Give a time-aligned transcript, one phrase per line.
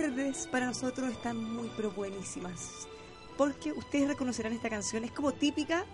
[0.00, 2.86] tardes para nosotros están muy pero buenísimas.
[3.36, 5.84] Porque ustedes reconocerán esta canción, es como típica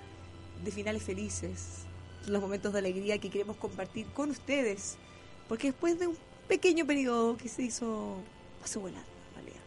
[0.65, 1.85] de finales felices,
[2.27, 4.97] los momentos de alegría que queremos compartir con ustedes.
[5.49, 6.17] Porque después de un
[6.49, 8.17] pequeño periodo que se hizo,
[8.61, 9.63] pasó volando, en realidad.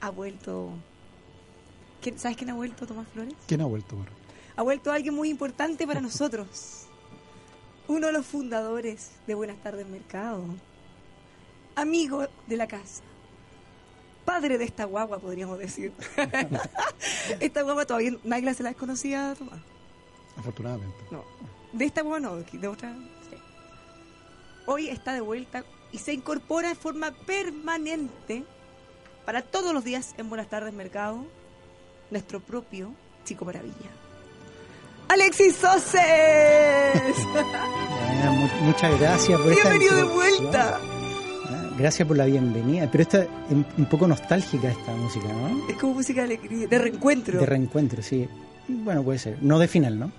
[0.00, 0.70] Ha vuelto...
[2.02, 3.34] ¿Quién- ¿Sabes quién ha vuelto, Tomás Flores?
[3.46, 3.96] ¿Quién ha vuelto?
[3.96, 4.10] Bueno?
[4.56, 6.82] ha vuelto alguien muy importante para nosotros.
[7.88, 10.44] Uno de los fundadores de Buenas tardes Mercado.
[11.74, 13.02] Amigo de la casa.
[14.24, 15.92] Padre de esta guagua, podríamos decir.
[17.40, 19.60] esta guagua todavía nadie se la desconocía, Tomás.
[20.36, 20.96] Afortunadamente.
[21.10, 21.22] No.
[21.72, 22.92] De esta guagua no, de otra.
[23.30, 23.36] sí.
[24.66, 28.44] Hoy está de vuelta y se incorpora de forma permanente
[29.26, 31.24] para todos los días en Buenas tardes Mercado,
[32.10, 32.92] nuestro propio
[33.24, 33.90] Chico Maravilla.
[35.08, 35.94] Alexis Soses.
[38.30, 40.42] Mu- muchas gracias por esta Bienvenido de introducción.
[40.50, 40.80] vuelta.
[41.78, 42.88] Gracias por la bienvenida.
[42.90, 45.68] Pero esta es un poco nostálgica esta música, ¿no?
[45.68, 47.40] Es como música de alegría, de reencuentro.
[47.40, 48.28] De reencuentro, sí.
[48.68, 49.38] Bueno, puede ser.
[49.42, 50.12] No de final, ¿no?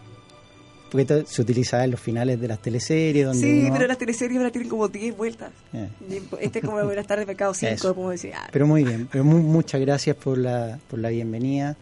[0.92, 4.38] Porque se utiliza en los finales de las teleseries donde sí, uno- pero las teleseries
[4.38, 5.52] ahora tienen como 10 vueltas.
[5.74, 7.96] Eh, Y Este es como Buenas tardes Mercado 5, Eso.
[7.96, 8.32] como decir.
[8.36, 9.08] ah, Pero muy bien.
[9.12, 11.76] Pero mu- muchas gracias por la, por la bienvenida.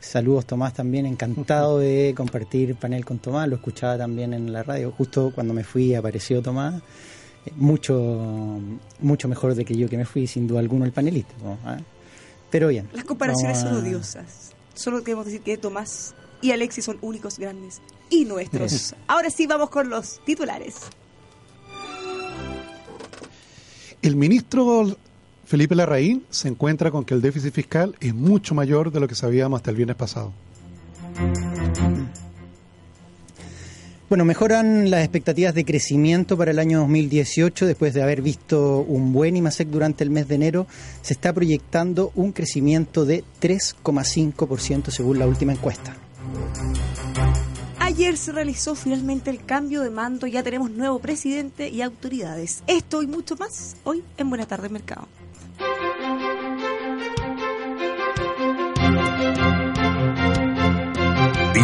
[0.00, 4.92] Saludos Tomás también, encantado de compartir panel con Tomás, lo escuchaba también en la radio,
[4.96, 6.80] justo cuando me fui apareció Tomás,
[7.56, 8.60] mucho
[9.00, 11.34] mucho mejor de que yo que me fui, sin duda alguno el panelista.
[11.42, 11.58] ¿no?
[11.64, 11.78] ¿Ah?
[12.50, 12.88] Pero bien.
[12.92, 14.52] Las comparaciones son odiosas.
[14.74, 18.94] Solo queremos decir que Tomás y Alexis son únicos, grandes y nuestros.
[19.06, 20.76] Ahora sí, vamos con los titulares.
[24.00, 24.96] El ministro
[25.44, 29.14] Felipe Larraín se encuentra con que el déficit fiscal es mucho mayor de lo que
[29.14, 30.32] sabíamos hasta el viernes pasado.
[34.08, 39.12] Bueno, mejoran las expectativas de crecimiento para el año 2018 después de haber visto un
[39.12, 40.66] buen IMASEC durante el mes de enero.
[41.02, 45.94] Se está proyectando un crecimiento de 3,5% según la última encuesta.
[47.78, 52.62] Ayer se realizó finalmente el cambio de mando, ya tenemos nuevo presidente y autoridades.
[52.66, 55.06] Esto y mucho más hoy en Buenas tardes Mercado.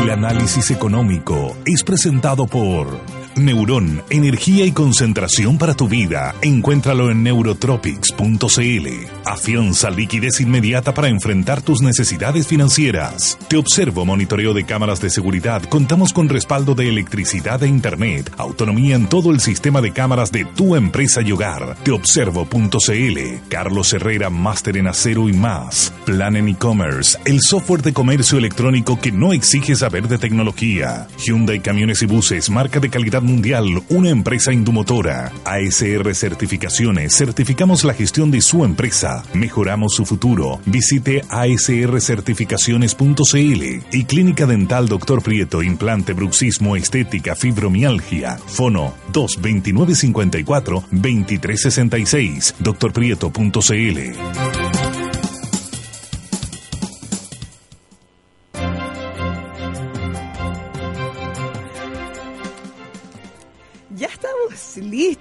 [0.04, 3.00] El análisis económico es presentado por
[3.36, 6.36] Neurón, energía y concentración para tu vida.
[6.40, 8.88] Encuéntralo en neurotropics.cl.
[9.24, 13.36] Afianza liquidez inmediata para enfrentar tus necesidades financieras.
[13.48, 15.62] Te observo monitoreo de cámaras de seguridad.
[15.64, 18.32] Contamos con respaldo de electricidad e internet.
[18.36, 21.76] Autonomía en todo el sistema de cámaras de tu empresa y hogar.
[21.82, 23.18] Teobservo.cl.
[23.48, 25.92] Carlos Herrera, máster en acero y más.
[26.04, 31.08] Plan en e-commerce, el software de comercio electrónico que no exige saber de tecnología.
[31.18, 35.32] Hyundai Camiones y Buses, marca de calidad mundial, una empresa indumotora.
[35.44, 39.24] ASR Certificaciones, certificamos la gestión de su empresa.
[39.34, 40.60] Mejoramos su futuro.
[40.66, 45.20] Visite asrcertificaciones.cl y Clínica Dental Dr.
[45.22, 48.38] Prieto, implante, bruxismo, estética, fibromialgia.
[48.46, 54.63] Fono 22954 2366 drprieto.cl.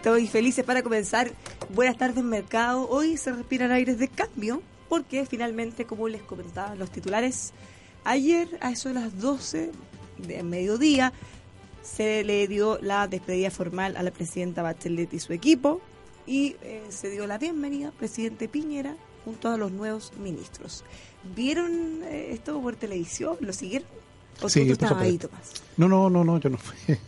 [0.04, 1.32] listos y felices para comenzar.
[1.74, 2.90] Buenas tardes, mercado.
[2.90, 7.54] Hoy se respiran aires de cambio porque finalmente, como les comentaba en los titulares,
[8.04, 9.72] ayer a eso de las 12
[10.18, 11.14] de mediodía
[11.82, 15.80] se le dio la despedida formal a la presidenta Bachelet y su equipo
[16.28, 20.84] y eh, se dio la bienvenida al presidente Piñera junto a los nuevos ministros.
[21.34, 23.38] ¿Vieron eh, esto por televisión?
[23.40, 23.88] ¿Lo siguieron?
[24.42, 25.18] ¿O Sí, tú, tú estabas ahí.
[25.18, 25.64] Tomás?
[25.78, 26.98] No, no, no, no, yo no fui.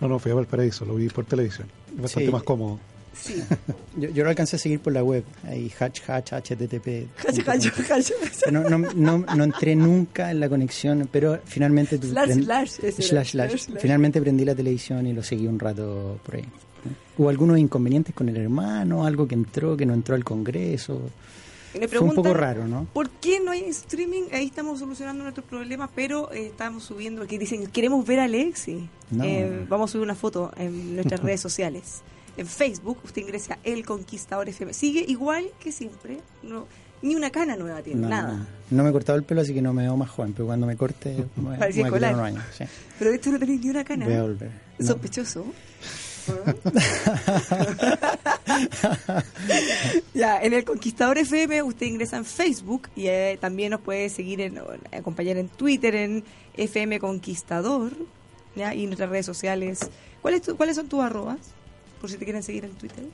[0.00, 1.68] No, no, fui a Valparaíso, lo vi por televisión.
[2.00, 2.32] Bastante Sí.
[2.32, 2.78] más cómodo.
[3.20, 3.42] Sí.
[3.96, 7.08] Yo, yo lo alcancé a seguir por la web, ahí hatch, hatch, http.
[7.44, 8.14] Cacho, cacho.
[8.52, 11.98] No, no, no, no entré nunca en la conexión, pero finalmente...
[11.98, 12.68] tu- Slash, prend- slash.
[13.02, 13.66] Slash, slash.
[13.80, 16.44] Finalmente prendí la televisión y lo seguí un rato por ahí.
[17.16, 21.00] Hubo algunos inconvenientes con el hermano, algo que entró, que no entró al Congreso.
[21.78, 22.86] Me Fue un poco raro, ¿no?
[22.92, 24.22] ¿Por qué no hay streaming?
[24.32, 28.88] Ahí estamos solucionando nuestros problemas, pero eh, estamos subiendo, que dicen, queremos ver a Alexi.
[29.10, 29.24] No.
[29.24, 32.02] Eh, vamos a subir una foto en nuestras redes sociales.
[32.36, 34.72] En Facebook, usted ingresa a El Conquistador FM.
[34.72, 36.20] Sigue igual que siempre.
[36.42, 36.66] No,
[37.02, 38.32] ni una cana nueva tiene, No, nada.
[38.38, 40.46] no, no me he cortado el pelo, así que no me veo más joven, pero
[40.46, 42.14] cuando me corte me me escolar.
[42.20, 42.44] años.
[42.56, 42.64] sí.
[42.98, 44.04] Pero de hecho no tenés ni una cana.
[44.06, 44.50] Voy a volver.
[44.80, 45.44] Sospechoso.
[50.14, 54.40] ya, en el Conquistador FM usted ingresa en Facebook y eh, también nos puede seguir,
[54.40, 54.60] en,
[54.92, 57.92] acompañar en Twitter, en FM Conquistador,
[58.56, 58.74] ¿ya?
[58.74, 59.90] y en nuestras redes sociales.
[60.22, 61.38] ¿Cuáles, ¿Cuáles son tus arrobas?
[62.00, 63.04] Por si te quieren seguir en Twitter.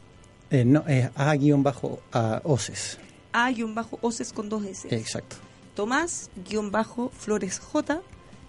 [0.51, 2.99] Eh, no, es A-OCES.
[3.33, 4.95] A-OCES con dos S.
[4.95, 5.37] Exacto.
[5.75, 8.01] Tomás-Flores J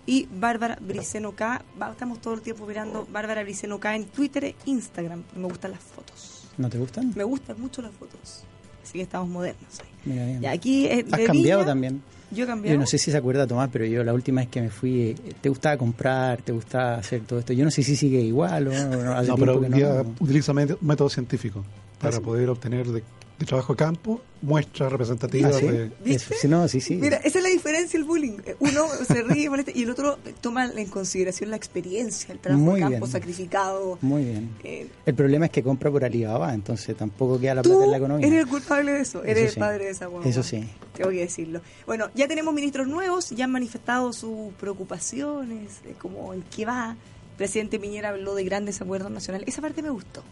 [0.06, 1.63] y Bárbara Briceno K.
[1.92, 5.24] Estamos todo el tiempo mirando Bárbara Briceno K en Twitter e Instagram.
[5.36, 6.48] Me gustan las fotos.
[6.57, 7.12] ¿No te gustan?
[7.16, 8.44] Me gustan mucho las fotos.
[8.84, 9.88] Así que estamos modernos ahí.
[10.06, 10.44] Mira bien.
[10.44, 12.02] Y aquí eh, Has de cambiado Viña, también.
[12.31, 12.75] Yo he cambiado.
[12.75, 15.02] Yo no sé si se acuerda Tomás, pero yo la última vez que me fui,
[15.10, 17.54] eh, te gustaba comprar, te gustaba hacer todo esto.
[17.54, 19.04] Yo no sé si sigue igual o no.
[19.04, 20.16] no, hace No, tiempo pero que no.
[20.19, 21.63] utiliza método científico
[22.00, 22.24] para ¿Ah, sí?
[22.24, 23.04] poder obtener de,
[23.38, 25.68] de trabajo de campo muestras representativas ¿Ah, sí?
[25.68, 26.48] de...
[26.48, 26.96] No, sí, sí.
[26.96, 28.38] Mira, esa es la diferencia del bullying.
[28.46, 32.64] Eh, Uno se ríe molesta, y el otro toma en consideración la experiencia, el trabajo
[32.64, 33.12] Muy de campo bien.
[33.12, 33.98] sacrificado.
[34.02, 34.50] Muy bien.
[34.64, 37.98] Eh, El problema es que compra por Alibaba, entonces tampoco queda la plata en la
[37.98, 38.28] economía.
[38.28, 40.30] eres el culpable de eso, eres Eso el padre de esa guagua.
[40.30, 40.64] Eso sí.
[40.94, 41.62] Tengo que decirlo.
[41.88, 46.92] Bueno, ya tenemos ministros nuevos, ya han manifestado sus preocupaciones, de cómo en qué va.
[47.31, 49.48] El presidente Piñera habló de grandes acuerdos nacionales.
[49.50, 50.24] Esa parte me gustó.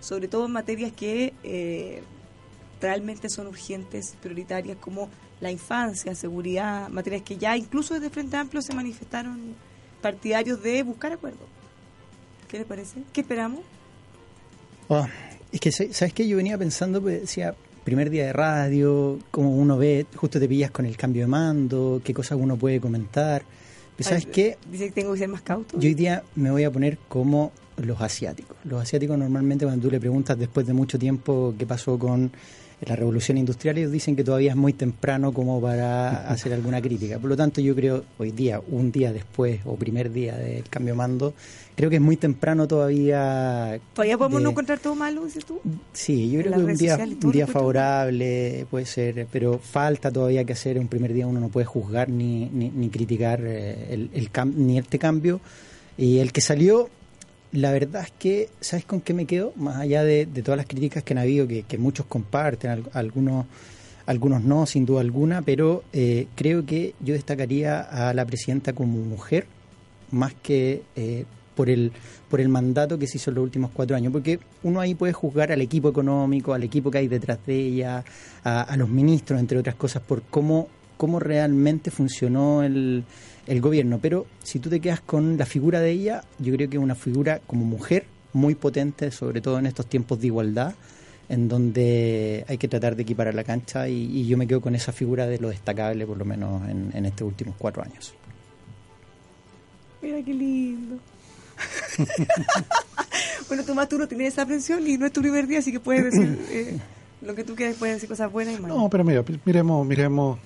[0.00, 2.02] Sobre todo en materias que eh,
[2.82, 5.08] realmente son urgentes, prioritarias, como
[5.40, 9.54] la infancia, seguridad, materias que ya incluso desde Frente Amplio se manifestaron
[10.02, 11.48] partidarios de buscar acuerdos.
[12.48, 13.02] ¿Qué le parece?
[13.12, 13.60] ¿Qué esperamos?
[14.88, 15.06] Oh,
[15.50, 16.28] es que, ¿sabes qué?
[16.28, 20.70] Yo venía pensando, pues, decía, primer día de radio, cómo uno ve, justo te pillas
[20.70, 23.42] con el cambio de mando, qué cosas uno puede comentar.
[23.96, 24.58] Pero ¿sabes Ay, qué?
[24.70, 25.78] Dice que tengo que ser más cauto.
[25.78, 28.56] Yo hoy día me voy a poner como los asiáticos.
[28.64, 32.32] Los asiáticos normalmente cuando tú le preguntas después de mucho tiempo qué pasó con
[32.86, 37.18] la revolución industrial, ellos dicen que todavía es muy temprano como para hacer alguna crítica.
[37.18, 40.94] Por lo tanto, yo creo hoy día, un día después o primer día del cambio
[40.94, 41.34] de mando,
[41.76, 43.78] creo que es muy temprano todavía.
[43.94, 45.60] ¿Todavía podemos de- no encontrar todo malo, dices tú?
[45.92, 50.52] Sí, yo creo que un día, un día favorable puede ser, pero falta todavía que
[50.52, 50.78] hacer.
[50.78, 54.54] Un primer día uno no puede juzgar ni, ni, ni criticar eh, el, el cam-
[54.54, 55.40] ni este cambio.
[55.96, 56.88] Y el que salió,
[57.52, 59.52] la verdad es que, ¿sabes con qué me quedo?
[59.56, 63.46] Más allá de, todas las críticas que han habido, que, que muchos comparten, al- algunos,
[64.06, 68.98] algunos no, sin duda alguna, pero eh, creo que yo destacaría a la presidenta como
[68.98, 69.46] mujer
[70.10, 71.92] más que eh, por el
[72.28, 75.12] por el mandato que se hizo en los últimos cuatro años, porque uno ahí puede
[75.12, 78.02] juzgar al equipo económico, al equipo que hay detrás de ella,
[78.42, 83.04] a, a los ministros, entre otras cosas, por cómo, cómo realmente funcionó el,
[83.52, 83.98] el gobierno.
[84.00, 86.94] Pero si tú te quedas con la figura de ella, yo creo que es una
[86.94, 90.74] figura como mujer muy potente, sobre todo en estos tiempos de igualdad,
[91.28, 94.74] en donde hay que tratar de equiparar la cancha y, y yo me quedo con
[94.74, 98.14] esa figura de lo destacable, por lo menos en, en estos últimos cuatro años.
[100.00, 100.96] Mira qué lindo.
[103.48, 105.78] bueno, Tomás, tú no tienes esa aprensión y no es tu primer día, así que
[105.78, 106.78] puedes decir eh,
[107.20, 108.78] lo que tú quieras, puedes decir cosas buenas y malas.
[108.78, 110.38] No, pero mira, miremos, miremos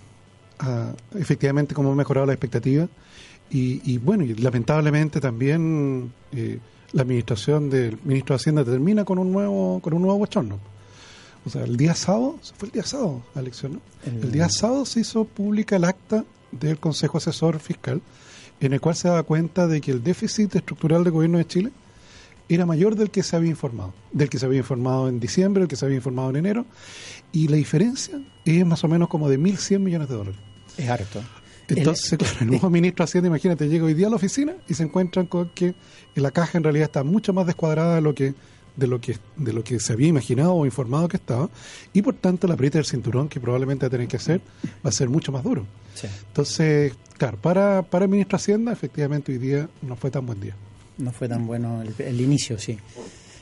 [0.61, 2.89] ah, efectivamente cómo ha mejorado la expectativa
[3.51, 6.59] y, y bueno, y lamentablemente también eh,
[6.93, 10.59] la administración del ministro de Hacienda termina con un nuevo con un nuevo bochorno.
[11.45, 13.81] O sea, el día sábado, fue el día sábado la elección, ¿no?
[14.05, 18.01] El- El día sábado se hizo pública el acta del Consejo Asesor Fiscal,
[18.61, 21.71] en el cual se daba cuenta de que el déficit estructural del gobierno de Chile
[22.49, 25.69] era mayor del que se había informado, del que se había informado en diciembre, del
[25.69, 26.67] que se había informado en enero,
[27.33, 30.41] y la diferencia es más o menos como de 1.100 millones de dólares.
[30.77, 31.23] Es harto.
[31.69, 34.55] Entonces, El- claro, el nuevo ministro de Hacienda, imagínate, llega hoy día a la oficina
[34.69, 35.75] y se encuentran con que
[36.15, 38.35] la caja en realidad está mucho más descuadrada de lo que
[38.77, 41.49] de lo que de lo que se había imaginado o informado que estaba
[41.95, 44.43] y por tanto la aprieta del cinturón que probablemente va a tener que hacer
[44.85, 45.65] va a ser mucho más duro.
[45.95, 46.07] Sí.
[46.29, 50.41] Entonces, claro, para, para el ministro de Hacienda efectivamente hoy día no fue tan buen
[50.43, 50.55] día.
[50.99, 52.79] No fue tan bueno el, el inicio, sí.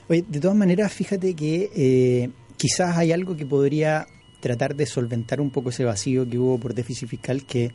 [0.08, 4.06] Oye, de todas maneras, fíjate que eh, quizás hay algo que podría
[4.40, 7.72] tratar de solventar un poco ese vacío que hubo por déficit fiscal, que,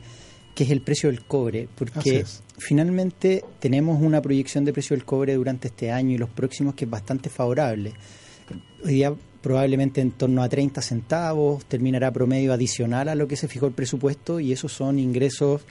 [0.54, 2.24] que es el precio del cobre, porque
[2.58, 6.84] finalmente tenemos una proyección de precio del cobre durante este año y los próximos que
[6.84, 7.92] es bastante favorable.
[8.84, 13.48] Hoy día probablemente en torno a 30 centavos, terminará promedio adicional a lo que se
[13.48, 15.62] fijó el presupuesto y esos son ingresos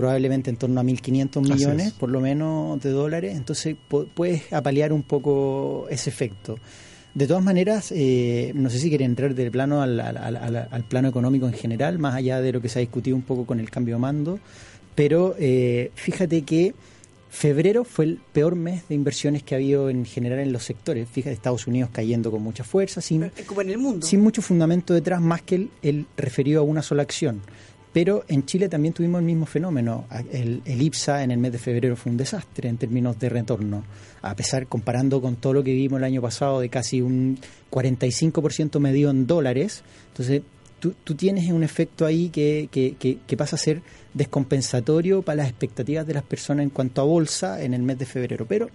[0.00, 1.92] probablemente en torno a 1.500 Así millones, es.
[1.92, 3.36] por lo menos, de dólares.
[3.36, 6.58] Entonces pu- puedes apalear un poco ese efecto.
[7.14, 10.68] De todas maneras, eh, no sé si quieren entrar del plano al, al- al- al-
[10.70, 13.44] al plano económico en general, más allá de lo que se ha discutido un poco
[13.46, 14.38] con el cambio de mando,
[14.94, 16.72] pero eh, fíjate que
[17.28, 21.08] febrero fue el peor mes de inversiones que ha habido en general en los sectores.
[21.08, 24.06] Fíjate, Estados Unidos cayendo con mucha fuerza, sin, Como en el mundo.
[24.06, 27.40] sin mucho fundamento detrás, más que el, el referido a una sola acción.
[27.92, 30.04] Pero en Chile también tuvimos el mismo fenómeno.
[30.30, 33.82] El, el IPSA en el mes de febrero fue un desastre en términos de retorno.
[34.22, 37.38] A pesar, comparando con todo lo que vimos el año pasado, de casi un
[37.70, 39.82] 45% medido en dólares.
[40.08, 40.42] Entonces,
[40.80, 43.82] tú, tienes un efecto ahí que, que, que, que pasa a ser
[44.12, 48.06] descompensatorio para las expectativas de las personas en cuanto a bolsa en el mes de
[48.06, 48.46] febrero.
[48.48, 48.68] Pero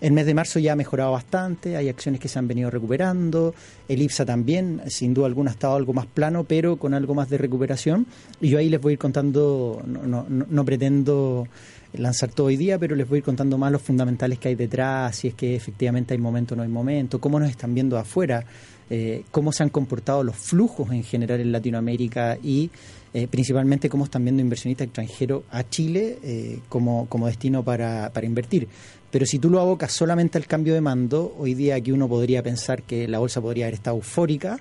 [0.00, 3.54] el mes de marzo ya ha mejorado bastante, hay acciones que se han venido recuperando,
[3.88, 7.28] el IPSA también, sin duda alguna ha estado algo más plano, pero con algo más
[7.28, 8.06] de recuperación.
[8.40, 11.48] Y yo ahí les voy a ir contando, no, no, no, no pretendo
[11.94, 14.54] lanzar todo hoy día, pero les voy a ir contando más los fundamentales que hay
[14.54, 17.96] detrás, si es que efectivamente hay momento o no hay momento, cómo nos están viendo
[17.96, 18.44] afuera,
[18.90, 22.70] eh, cómo se han comportado los flujos en general en Latinoamérica y
[23.14, 28.26] eh, principalmente cómo están viendo inversionistas extranjeros a Chile eh, como, como destino para, para
[28.26, 28.68] invertir.
[29.10, 32.42] Pero si tú lo abocas solamente al cambio de mando, hoy día aquí uno podría
[32.42, 34.58] pensar que la bolsa podría haber estado eufórica.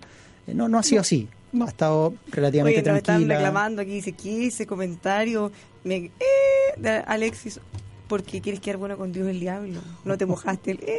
[0.48, 1.28] Eh, no, no ha sido así.
[1.60, 3.36] Ha estado relativamente Oye, nos están tranquila.
[3.36, 5.52] reclamando aquí, dice, ¿qué ese comentario?
[5.84, 6.12] Me,
[6.78, 7.60] de Alexis,
[8.08, 9.82] porque quieres quedar bueno con Dios el diablo.
[10.04, 10.80] No te mojaste el...
[10.84, 10.98] Eh.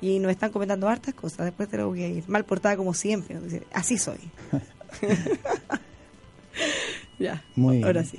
[0.00, 2.24] Y nos están comentando hartas cosas, después te lo voy a ir.
[2.28, 4.18] Mal portada como siempre, dice, así soy.
[7.18, 7.86] ya, Muy bien.
[7.86, 8.18] ahora sí.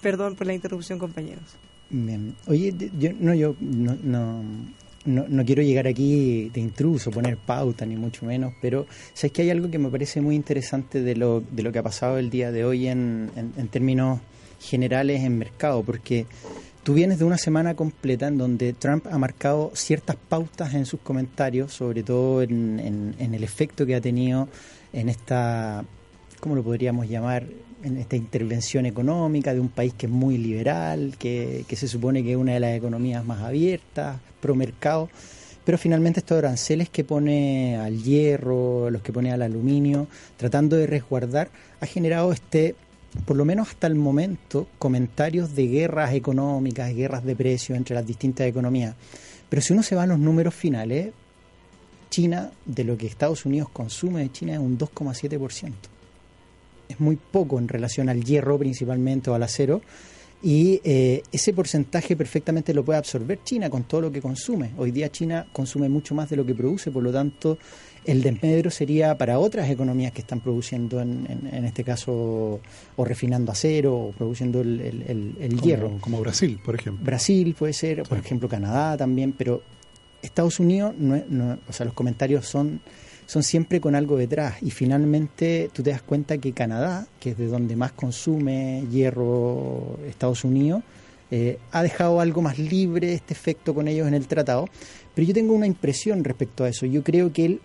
[0.00, 1.56] Perdón por la interrupción, compañeros.
[1.90, 2.36] Bien.
[2.46, 4.42] Oye, yo no, yo no, no,
[5.04, 9.42] no, no quiero llegar aquí de intruso, poner pauta, ni mucho menos, pero sabes que
[9.42, 12.30] hay algo que me parece muy interesante de lo, de lo que ha pasado el
[12.30, 14.20] día de hoy en, en, en términos
[14.60, 16.26] generales en mercado, porque
[16.88, 21.00] tú vienes de una semana completa en donde Trump ha marcado ciertas pautas en sus
[21.00, 24.48] comentarios, sobre todo en, el efecto que ha tenido
[24.94, 25.84] en esta,
[26.40, 27.44] ¿cómo lo podríamos llamar?
[27.82, 32.22] En esta intervención económica de un país que es muy liberal, que, que se supone
[32.22, 35.10] que es una de las economías más abiertas, pro mercado,
[35.66, 40.06] pero finalmente estos aranceles que pone al hierro, los que pone al aluminio,
[40.38, 41.50] tratando de resguardar,
[41.82, 42.76] ha generado este,
[43.24, 48.06] por lo menos hasta el momento, comentarios de guerras económicas, guerras de precios entre las
[48.06, 48.94] distintas economías.
[49.48, 51.12] Pero si uno se va a los números finales,
[52.10, 55.72] China, de lo que Estados Unidos consume de China, es un 2,7%.
[56.88, 59.82] Es muy poco en relación al hierro principalmente o al acero.
[60.40, 64.72] Y eh, ese porcentaje perfectamente lo puede absorber China con todo lo que consume.
[64.76, 67.58] Hoy día China consume mucho más de lo que produce, por lo tanto
[68.10, 72.60] el desmedro sería para otras economías que están produciendo, en, en- en este caso,
[72.96, 75.98] o refinando acero o produciendo el, el- el- el como, hierro.
[76.00, 77.04] como Brasil, por ejemplo.
[77.04, 79.62] Brasil puede ser, por ejemplo Canadá también, pero
[80.22, 82.80] Estados Unidos, no, no- o sea, los comentarios son,
[83.26, 87.36] son siempre con algo detrás y finalmente tú te das cuenta que Canadá, que es
[87.38, 90.82] de donde más consume hierro Estados Unidos,
[91.30, 94.64] eh, ha dejado algo más libre este efecto con ellos en el tratado,
[95.14, 96.86] pero yo tengo una impresión respecto a eso.
[96.86, 97.60] Yo creo que él,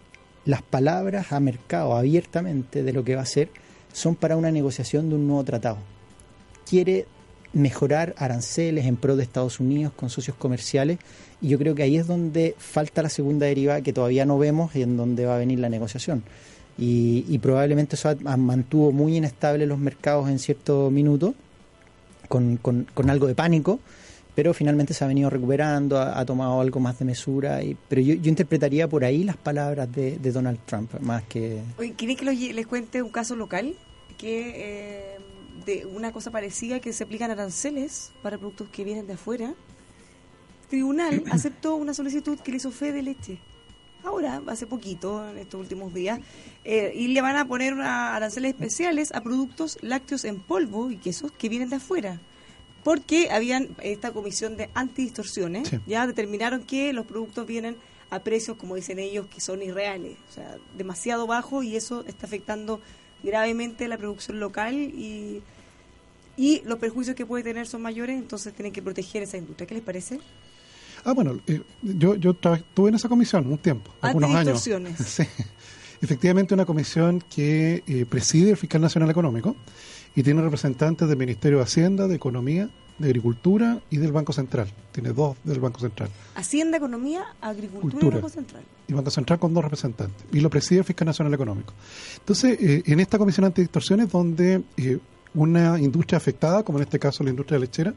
[0.46, 3.50] las palabras a mercado abiertamente de lo que va a hacer
[3.94, 5.78] son para una negociación de un nuevo tratado.
[6.70, 7.06] Quiere
[7.54, 10.98] mejorar aranceles en pro de Estados Unidos con socios comerciales
[11.40, 14.76] y yo creo que ahí es donde falta la segunda deriva que todavía no vemos
[14.76, 16.24] y en donde va a venir la negociación.
[16.76, 21.36] Y, probablemente eso mantuvo muy inestable los mercados en cierto minuto,
[22.28, 23.80] con, con- con algo de pánico,
[24.36, 27.62] pero finalmente se ha venido recuperando, ha, ha tomado algo más de mesura.
[27.64, 31.62] Y, pero yo, yo interpretaría por ahí las palabras de, de Donald Trump, más que...
[31.78, 33.76] Oye, ¿quieren que los les cuente un caso local?
[34.18, 35.18] Que eh,
[35.66, 39.54] de una cosa parecida que se aplican aranceles para productos que vienen de afuera.
[40.70, 43.38] Tribunal aceptó una solicitud que le hizo fe de leche.
[44.04, 46.20] Ahora, hace poquito, en estos últimos días,
[46.66, 50.98] eh, y le van a poner una- aranceles especiales a productos lácteos en polvo y
[50.98, 52.20] quesos que vienen de afuera.
[52.84, 55.80] Porque habían esta comisión de antidistorsiones, Sí.
[55.88, 57.78] ya determinaron que los productos vienen
[58.10, 62.26] a precios, como dicen ellos, que son irreales, o sea, demasiado bajos y eso está
[62.28, 62.80] afectando
[63.24, 65.42] gravemente la producción local y,
[66.38, 69.66] y los perjuicios que puede tener son mayores, entonces tienen que proteger esa industria.
[69.66, 70.20] ¿Qué les parece?
[71.06, 74.68] Ah, bueno, eh, yo, yo estuve en esa comisión un tiempo, algunos años.
[74.68, 74.98] Antidistorsiones.
[75.08, 75.24] Sí.
[76.02, 79.56] Efectivamente, una comisión que eh, preside el Fiscal Nacional Económico
[80.16, 84.68] y tiene representantes del Ministerio de Hacienda, de Economía de Agricultura y del Banco Central.
[84.92, 86.10] Tiene dos del Banco Central.
[86.36, 88.18] Hacienda, Economía, Agricultura Cultura.
[88.18, 88.64] y Banco Central.
[88.88, 90.26] Y Banco Central con dos representantes.
[90.32, 91.74] Y lo preside el Fiscal Nacional Económico.
[92.20, 95.00] Entonces, eh, en esta comisión antidistorsiones, donde eh,
[95.34, 97.94] una industria afectada, como en este caso la industria lechera,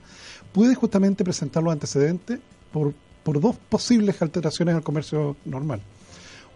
[0.52, 2.40] puede justamente presentar los antecedentes
[2.73, 5.82] por, por dos posibles alteraciones al comercio normal.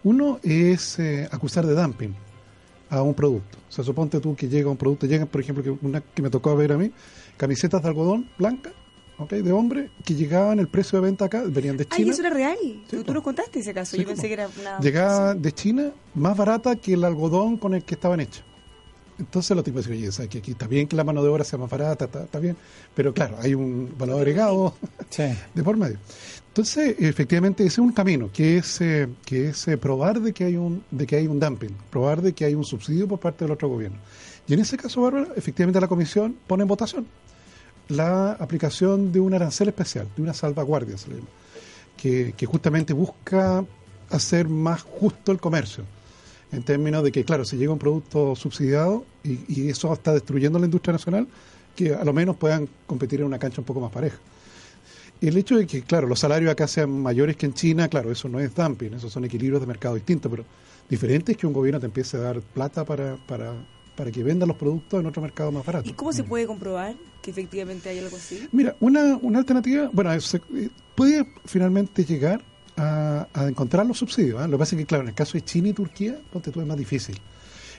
[0.03, 2.15] Uno es eh, acusar de dumping
[2.91, 3.57] a un producto.
[3.69, 6.29] O sea, suponte tú que llega un producto, llegan, por ejemplo, que una que me
[6.31, 6.91] tocó ver a mí,
[7.37, 8.73] camisetas de algodón blancas,
[9.19, 9.31] ¿ok?
[9.31, 12.13] de hombre, que llegaban el precio de venta acá, venían de Ay, China.
[12.13, 12.57] eso era real.
[12.91, 13.05] tú, po.
[13.05, 13.97] tú nos contaste ese caso.
[13.97, 14.79] Sí, Yo pensé que era una.
[14.81, 18.45] Llegaba de China más barata que el algodón con el que estaban hechos.
[19.19, 21.45] Entonces los tipos decían, oye, ¿sabes que aquí está bien que la mano de obra
[21.45, 22.57] sea más barata, está, está bien,
[22.95, 24.75] pero claro, hay un valor agregado
[25.11, 25.25] Sí.
[25.55, 25.99] de por medio.
[26.51, 30.45] Entonces, efectivamente, ese es un camino, que es, eh, que es eh, probar de que,
[30.45, 33.45] hay un, de que hay un dumping, probar de que hay un subsidio por parte
[33.45, 33.99] del otro gobierno.
[34.49, 37.07] Y en ese caso, Bárbara, efectivamente la Comisión pone en votación
[37.91, 41.29] la aplicación de un arancel especial, de una salvaguardia, se le llama,
[41.97, 43.65] que, que justamente busca
[44.11, 45.85] hacer más justo el comercio,
[46.53, 50.59] en términos de que, claro, si llega un producto subsidiado y, y eso está destruyendo
[50.59, 51.27] la industria nacional,
[51.77, 54.19] que a lo menos puedan competir en una cancha un poco más pareja.
[55.21, 58.29] El hecho de que, claro, los salarios acá sean mayores que en China, claro, eso
[58.29, 60.45] no es dumping, esos son equilibrios de mercado distintos, pero
[60.89, 63.53] diferente es que un gobierno te empiece a dar plata para, para,
[63.97, 65.89] para que venda los productos en otro mercado más barato.
[65.89, 68.49] ¿Y cómo se puede comprobar que efectivamente hay algo así?
[68.53, 72.43] Mira, una, una alternativa, bueno, se- eh, puede finalmente llegar
[72.79, 74.41] a, a encontrar los subsidios.
[74.41, 74.47] ¿ah?
[74.47, 76.63] Lo que pasa es que, claro, en el caso de China y Turquía, ponte tú,
[76.63, 77.19] es más difícil.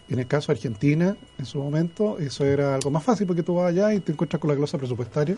[0.10, 3.56] En el caso de Argentina, en su momento, eso era algo más fácil porque tú
[3.56, 5.38] vas allá y te encuentras con la glosa presupuestaria,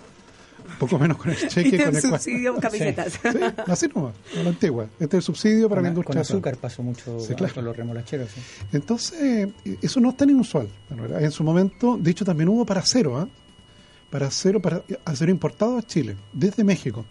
[0.79, 3.13] poco menos con el cheque, te con el cual- subsidio camisetas.
[3.13, 4.85] Sí, así nomás, a la antigua.
[4.99, 6.21] Este es el subsidio para con, la con industria.
[6.21, 7.53] azúcar pasó mucho Sí, con- claro.
[7.55, 8.29] con los remolacheros.
[8.31, 8.41] sí.
[8.71, 9.51] Entonces, eh,
[9.81, 10.67] eso no es tan inusual.
[10.89, 13.27] Bueno, en su momento, de hecho, también hubo para cero, ¿ah?
[14.09, 17.03] Para cero, para acero importado a Chile, desde México,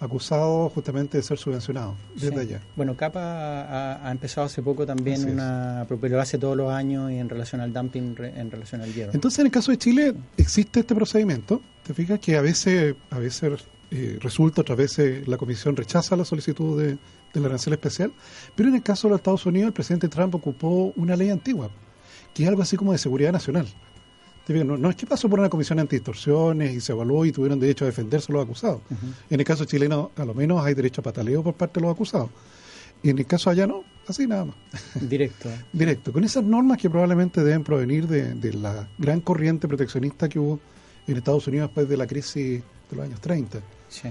[0.00, 2.38] acusado justamente de ser subvencionado, desde Sí.
[2.40, 2.60] allá.
[2.76, 6.72] Bueno, Capa ha, ha empezado hace poco también Así una, pero lo hace todos los
[6.72, 9.12] años y en relación al dumping, re- en relación al hierro.
[9.12, 11.62] Entonces, en el caso de Chile, existe este procedimiento.
[11.88, 16.26] Te fijas que a veces, a veces eh, resulta, otras veces la Comisión rechaza la
[16.26, 16.98] solicitud de,
[17.32, 18.12] del arancel especial,
[18.54, 21.70] pero en el caso de los Estados Unidos, el presidente Trump ocupó una ley antigua,
[22.34, 23.66] que es algo así como de seguridad nacional.
[24.46, 27.32] Te fijas, No, no es que pasó por una comisión antidistorsiones y se evaluó y
[27.32, 28.82] tuvieron derecho a defenderse los acusados.
[29.30, 31.94] En el caso chileno, a lo menos hay derecho a pataleo por parte de los
[31.94, 32.28] acusados.
[33.02, 34.56] Y en el caso allá no, así nada más
[35.00, 35.48] Directo.
[35.72, 40.38] directo, con esas normas que probablemente deben provenir de, de la gran corriente proteccionista que
[40.38, 40.60] hubo
[41.12, 43.58] en Estados Unidos después de la crisis de los años 30.
[43.88, 44.08] Sí.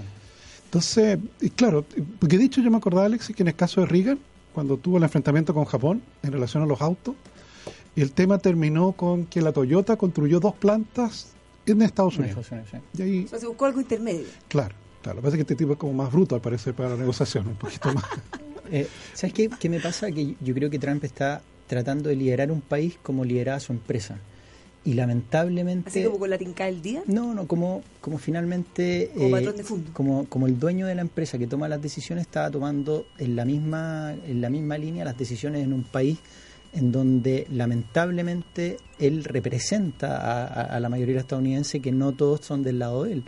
[0.64, 1.84] Entonces, y claro,
[2.18, 4.18] porque de hecho yo me acordaba, Alexis, que en el caso de Reagan,
[4.52, 7.14] cuando tuvo el enfrentamiento con Japón en relación a los autos,
[7.96, 11.28] el tema terminó con que la Toyota construyó dos plantas
[11.66, 12.44] en Estados En Unidos.
[12.44, 12.98] Estados Unidos, sí.
[12.98, 14.26] Y ahí, O sea, se buscó algo intermedio.
[14.48, 16.74] claro, claro, lo que pasa es que este tipo es como más bruto al parecer
[16.74, 18.04] para la negociación, un poquito más.
[18.70, 20.12] Eh, ¿Sabes qué, qué me pasa?
[20.12, 24.18] Que yo creo que Trump está tratando de liderar un país como lideraba su empresa.
[24.88, 25.90] Y lamentablemente...
[25.90, 27.02] Así como con la tinca del día.
[27.06, 29.10] No, no, como, como finalmente...
[29.14, 29.92] Como patrón de fondo.
[29.92, 33.44] Como, como el dueño de la empresa que toma las decisiones estaba tomando en la
[33.44, 36.18] misma, en la misma línea las decisiones en un país
[36.72, 42.62] en donde lamentablemente él representa a, a- a la mayoría estadounidense que no todos son
[42.62, 43.24] del lado de él.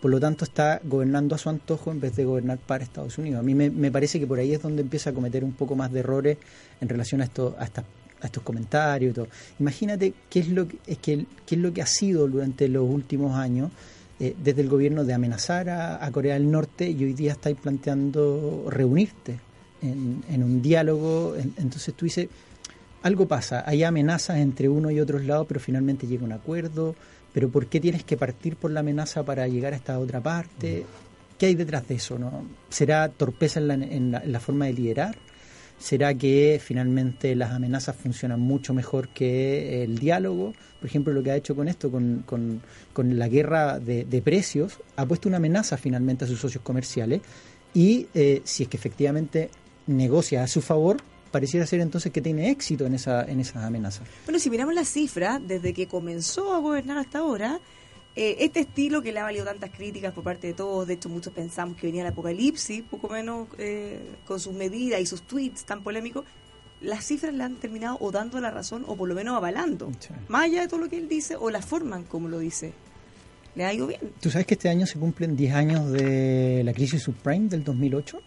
[0.00, 3.40] Por lo tanto, está gobernando a su antojo en vez de gobernar para Estados Unidos.
[3.40, 5.76] A mí me, me parece que por ahí es donde empieza a cometer un poco
[5.76, 6.38] más de errores
[6.80, 7.84] en relación a, esto, a, estas-
[8.24, 9.28] a estos comentarios y todo.
[9.60, 12.88] Imagínate qué es lo que, es que, qué es lo que ha sido durante los
[12.88, 13.70] últimos años
[14.18, 17.56] eh, desde el gobierno de amenazar a, a Corea del Norte y hoy día estáis
[17.56, 19.38] planteando reunirte
[19.82, 21.34] en, en un diálogo.
[21.36, 22.28] En- entonces tú dices,
[23.02, 26.94] algo pasa, hay amenazas entre uno y otros lados, pero finalmente llega un acuerdo.
[27.32, 30.84] Pero ¿por qué tienes que partir por la amenaza para llegar a esta otra parte?
[31.36, 32.16] ¿Qué hay detrás de eso?
[32.18, 32.44] ¿no?
[32.70, 35.16] ¿Será torpeza en la, en la- en la forma de liderar?
[35.84, 40.54] ¿Será que finalmente las amenazas funcionan mucho mejor que el diálogo?
[40.80, 42.62] Por ejemplo, lo que ha hecho con esto, con, con-
[42.94, 47.20] con la guerra de, de precios, ha puesto una amenaza finalmente a sus socios comerciales
[47.74, 49.50] y eh, si es que efectivamente
[49.86, 50.96] negocia a su favor,
[51.30, 54.08] pareciera ser entonces que tiene éxito en, esa, en esas amenazas.
[54.24, 57.60] Bueno, si miramos las cifras, desde que comenzó a gobernar hasta ahora,
[58.16, 61.08] eh, este estilo que le ha valido tantas críticas por parte de todos, de hecho
[61.08, 65.64] muchos pensamos que venía el apocalipsis, poco menos eh, con sus medidas y sus tweets
[65.64, 66.24] tan polémicos,
[66.80, 70.08] las cifras le han terminado o dando la razón o por lo menos avalando, Sí.
[70.28, 72.72] más allá de todo lo que él dice o la forma en como lo dice.
[73.56, 74.00] Le ha ido bien.
[74.20, 78.20] ¿Tú sabes que este año se cumplen 10 años de la crisis subprime del 2008?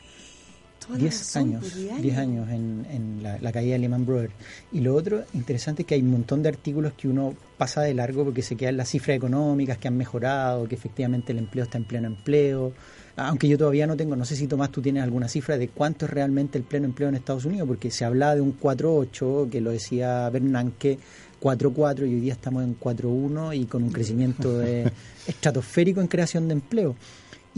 [0.88, 2.48] Toda la 10 razón, años, pues, 10 10 años.
[2.48, 4.34] años en, en la, la caída de Lehman Brothers.
[4.72, 7.94] Y lo otro interesante es que hay un montón de artículos que uno pasa de
[7.94, 11.78] largo porque se quedan las cifras económicas que han mejorado, que efectivamente el empleo está
[11.78, 12.72] en pleno empleo.
[13.20, 16.06] Aunque yo todavía no tengo, no sé si Tomás tú tienes alguna cifra de cuánto
[16.06, 19.60] es realmente el pleno empleo en Estados Unidos, porque se hablaba de un 4.8, que
[19.60, 21.00] lo decía Bernanke,
[21.42, 24.92] 4.4 y hoy día estamos en 4.1 y con un crecimiento de-
[25.28, 26.96] estratosférico en creación de empleo.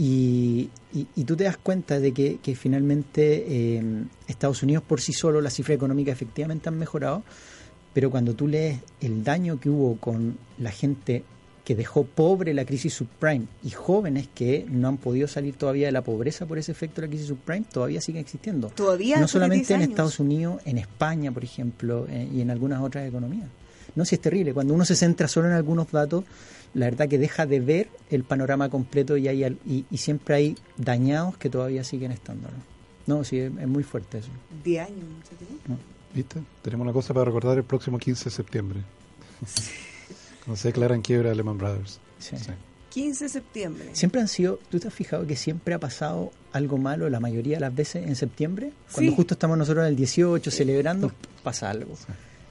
[0.02, 3.44] Y, y- y tú te das cuenta de que, que finalmente
[3.76, 3.82] eh,
[4.28, 7.22] Estados Unidos por sí solo, las cifras económicas efectivamente han mejorado,
[7.92, 11.22] pero cuando tú lees el daño que hubo con la gente
[11.66, 15.92] que dejó pobre la crisis subprime y jóvenes que no han podido salir todavía de
[15.92, 18.68] la pobreza por ese efecto de la crisis subprime, todavía siguen existiendo.
[18.68, 19.90] Todavía No solamente 10 en.
[19.90, 23.48] Estados Unidos, en España, por ejemplo, eh, y en algunas otras economías.
[23.94, 24.52] No, si es terrible.
[24.54, 26.24] Cuando uno se centra solo en algunos datos,
[26.74, 30.34] la verdad que deja de ver el panorama completo y, hay, al- y, y siempre
[30.36, 32.48] hay dañados que todavía siguen estando.
[33.06, 34.28] No, No, sí, es, es muy fuerte eso.
[34.64, 35.04] 10 años,
[35.38, 35.82] tiempo.
[36.14, 36.40] ¿Viste?
[36.62, 38.80] Tenemos una cosa para recordar el próximo 15 de septiembre.
[40.44, 42.00] Cuando se declara en quiebra Lehman Brothers.
[42.18, 42.36] Sí.
[42.36, 42.50] Sí.
[42.90, 43.90] 15 de septiembre.
[43.92, 47.56] Siempre han sido, ¿tú te has fijado que siempre ha pasado algo malo la mayoría
[47.56, 48.72] de las veces en septiembre?
[48.92, 49.16] Cuando Sí.
[49.16, 51.12] justo estamos nosotros en el 18 celebrando,
[51.44, 51.94] pasa algo.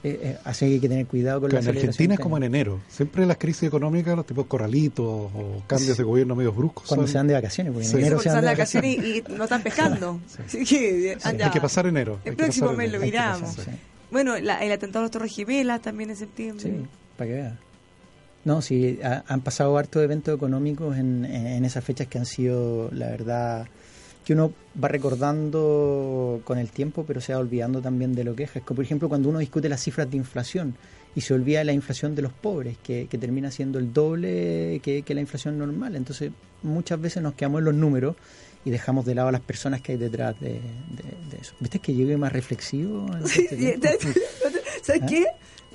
[0.02, 2.36] Eh, eh, así que hay que tener cuidado con Claro, la en Argentina es como
[2.38, 2.80] en enero.
[2.88, 6.86] Siempre las crisis económicas, los tipos corralitos o cambios de gobierno medios bruscos.
[6.88, 7.98] Cuando son- se dan de vacaciones, porque en Sí.
[7.98, 10.20] enero Porque se dan de de vacaciones y, y no están pescando.
[10.46, 11.44] Así que, Sí, anda.
[11.46, 12.18] hay que pasar enero.
[12.24, 13.00] El que próximo mes lo enero.
[13.00, 13.40] Que miramos.
[13.56, 13.80] pasar, sí.
[14.10, 16.64] Bueno, la- el atentado a las Torres Gemelas también en septiembre.
[16.64, 16.72] Sí,
[17.18, 17.52] para que veas.
[18.42, 22.24] No, sí, ha- han pasado hartos eventos económicos en, en- en esas fechas que han
[22.24, 23.66] sido, la verdad,
[24.24, 24.52] que uno
[24.82, 28.50] va recordando con el tiempo, pero se va olvidando también de lo que es.
[28.50, 30.74] Como, por ejemplo, cuando uno discute las cifras de inflación
[31.14, 34.80] y se olvida de la inflación de los pobres, que, que termina siendo el doble
[34.82, 35.96] que, que la inflación normal.
[35.96, 36.30] Entonces,
[36.62, 38.14] muchas veces nos quedamos en los números
[38.64, 40.58] y dejamos de lado a las personas que hay detrás de, de-
[41.30, 41.54] de eso.
[41.60, 43.06] ¿Viste que llegué más reflexivo?
[43.16, 43.98] en este?
[44.82, 45.06] ¿Sabes ¿Ah?
[45.06, 45.26] qué?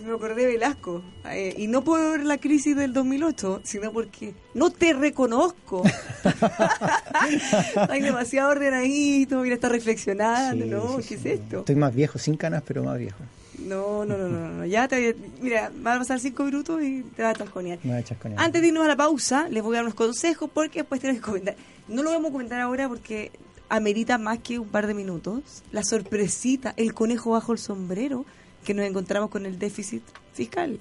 [0.04, 1.02] Me acordé de Velasco.
[1.30, 5.84] Eh, y no por la crisis del 2008, sino porque no te reconozco.
[7.90, 11.02] Hay demasiado ordenadito, mira, está reflexionando, Sí, ¿no?
[11.02, 11.30] sí, ¿Qué sí.
[11.30, 11.60] es esto?
[11.60, 13.18] Estoy más viejo, sin canas, pero más viejo.
[13.60, 14.66] No, no, no, no, no.
[14.66, 17.80] Ya te Mira, van a pasar cinco minutos y te vas a.
[17.86, 18.38] Me voy él.
[18.38, 21.22] Antes de irnos a la pausa, les voy a dar unos consejos porque después tenemos
[21.22, 21.56] que comentar.
[21.88, 23.32] No lo vamos a comentar ahora porque
[23.70, 25.64] amerita más que un par de minutos.
[25.72, 28.26] La sorpresita, el conejo bajo el sombrero,
[28.66, 30.80] que nos encontramos con el déficit fiscal,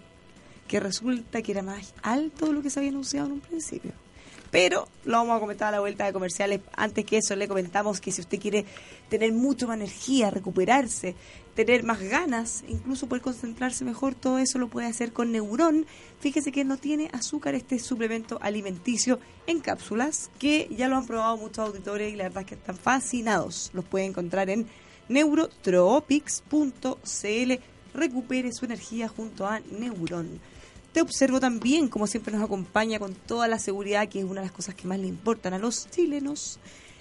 [0.67, 3.93] que resulta que era más alto de lo que se había anunciado en un principio.
[4.51, 6.61] Pero lo vamos a comentar a la vuelta de comerciales.
[6.77, 8.65] Antes que eso, le comentamos que si usted quiere
[9.09, 11.17] tener mucho más energía, recuperarse,
[11.57, 15.87] tener más ganas, incluso poder concentrarse mejor, todo eso lo puede hacer con Neuron.
[16.21, 19.19] Fíjese que no tiene azúcar este suplemento alimenticio
[19.49, 22.77] en cápsulas, que ya lo han probado muchos auditores y la verdad es que están
[22.77, 23.73] fascinados.
[23.75, 24.69] Los puede encontrar en
[25.09, 27.74] neurotropics.cl.
[27.95, 30.41] Recupere su energía junto a Neuron.
[30.93, 34.47] Te observo también, como siempre nos acompaña con toda la seguridad, que es una de
[34.47, 36.61] las cosas que más le importan a los chilenos.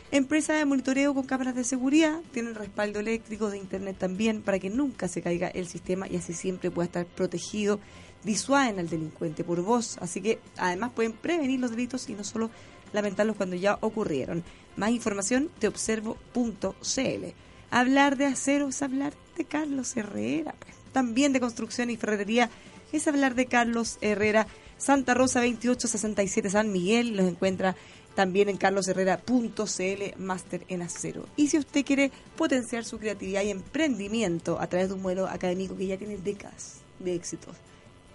[0.09, 4.69] Empresa de monitoreo con cámaras de seguridad, tienen respaldo eléctrico de internet también para que
[4.69, 7.79] nunca se caiga el sistema y así siempre pueda estar protegido.
[8.23, 12.51] Disuaden al delincuente por voz, así que además pueden prevenir los delitos y no solo
[12.93, 14.43] lamentarlos cuando ya ocurrieron.
[14.77, 17.25] Más información, teobservo.cl.
[17.71, 20.82] Hablar de acero es hablar de Carlos Herrera, pues.
[20.93, 22.49] También de construcción y ferretería
[22.93, 27.75] es hablar de Carlos Herrera, Santa Rosa 2867 San Miguel, los encuentra
[28.15, 31.27] también en carlosherrera.cl, máster en acero.
[31.35, 35.75] Y si usted quiere potenciar su creatividad y emprendimiento a través de un modelo académico
[35.75, 37.55] que ya tiene décadas de éxitos,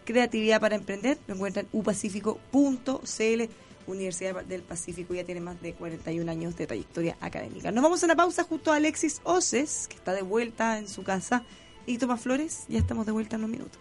[0.05, 3.43] creatividad para emprender, lo encuentra en upacífico.cl.
[3.87, 7.73] Universidad del Pacífico ya tiene más de 41 años de trayectoria académica.
[7.73, 11.03] Nos vamos a una pausa junto a Alexis Oces, que está de vuelta en su
[11.03, 11.43] casa,
[11.89, 13.81] y Tomás Flores, ya estamos de vuelta en unos minutos.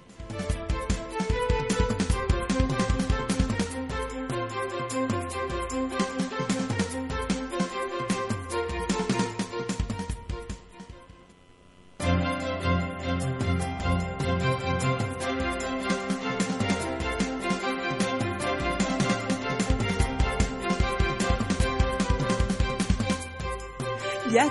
[24.32, 24.46] Ya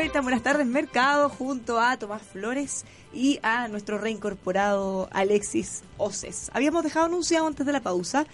[0.00, 0.22] vuelta.
[0.22, 6.50] Buenas tardes, Mercado, junto a Tomás Flores y a nuestro reincorporado Alexis Oces.
[6.54, 8.24] Habíamos dejado anunciado antes de la pausa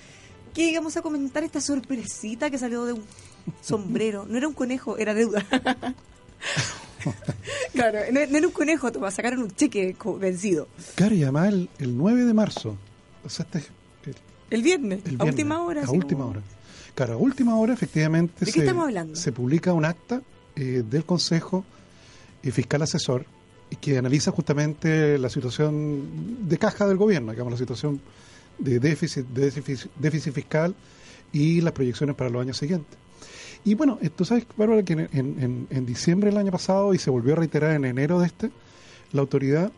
[0.54, 3.02] que íbamos a comentar esta sorpresita que salió de un
[3.62, 4.26] sombrero.
[4.28, 5.44] No era un conejo, era deuda.
[7.72, 9.14] claro, no, era un conejo, Tomás.
[9.14, 10.68] Sacaron un cheque vencido.
[10.94, 12.76] Claro, y además el, el 9 de marzo.
[13.24, 13.70] O sea, este es
[14.06, 14.14] el,
[14.50, 15.82] El viernes, el a viernes, última hora.
[15.84, 16.42] A última como- hora.
[16.94, 19.16] Claro, a última hora efectivamente ¿De qué se, estamos hablando?
[19.16, 20.22] se publica un acta
[20.56, 21.64] eh, del Consejo
[22.42, 23.24] eh, fiscal asesor
[23.80, 28.00] que analiza justamente la situación de caja del gobierno, digamos, la situación
[28.58, 29.26] de déficit,
[30.32, 30.74] fiscal
[31.32, 32.96] y las proyecciones para los años siguientes.
[33.64, 37.10] Y bueno, tú sabes, Bárbara, que en, en, en, diciembre del año pasado y se
[37.10, 38.50] volvió a reiterar en enero de este,
[39.12, 39.72] la autoridad,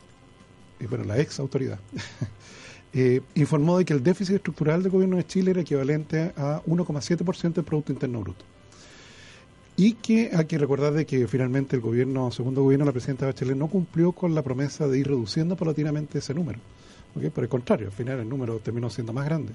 [0.79, 1.79] eh, bueno, la ex autoridad,
[2.93, 7.55] eh, informó de que el déficit estructural del gobierno de Chile era equivalente a 1,7%
[7.55, 8.45] del Producto Interno Bruto.
[9.81, 13.57] Y que hay que recordar de que finalmente el gobierno, segundo gobierno, la presidenta Bachelet
[13.57, 16.59] no cumplió con la promesa de ir reduciendo paulatinamente ese número.
[17.33, 19.53] Por el contrario, al final el número terminó siendo más grande.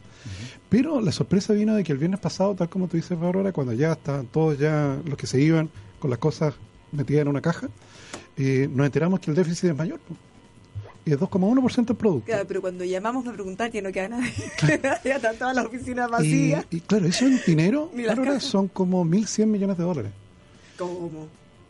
[0.69, 3.73] Pero la sorpresa vino de que el viernes pasado, tal como tú dices, Bárbara, cuando
[3.73, 6.53] ya estaban todos ya los que se iban con las cosas
[6.93, 7.67] metidas en una caja,
[8.37, 9.99] eh, nos enteramos que el déficit es mayor.
[11.05, 12.25] Y es 2,1% del producto.
[12.25, 14.31] Claro, pero cuando llamamos a preguntar ya no queda nadie.
[15.03, 16.65] ya están todas las oficinas vacías.
[16.69, 20.11] Y, claro, eso en dinero, ahora son como 1.100 millones de dólares.
[20.77, 21.27] ¿Cómo?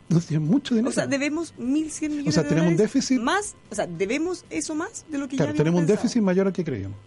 [0.08, 0.90] No tiene mucho dinero.
[0.90, 2.28] O sea, debemos 1.100 millones de dólares.
[2.28, 3.20] O sea, tenemos un déficit.
[3.20, 6.02] Más, o sea, debemos eso más de lo que claro, ya tenemos un pensado.
[6.02, 6.98] déficit mayor al que creíamos.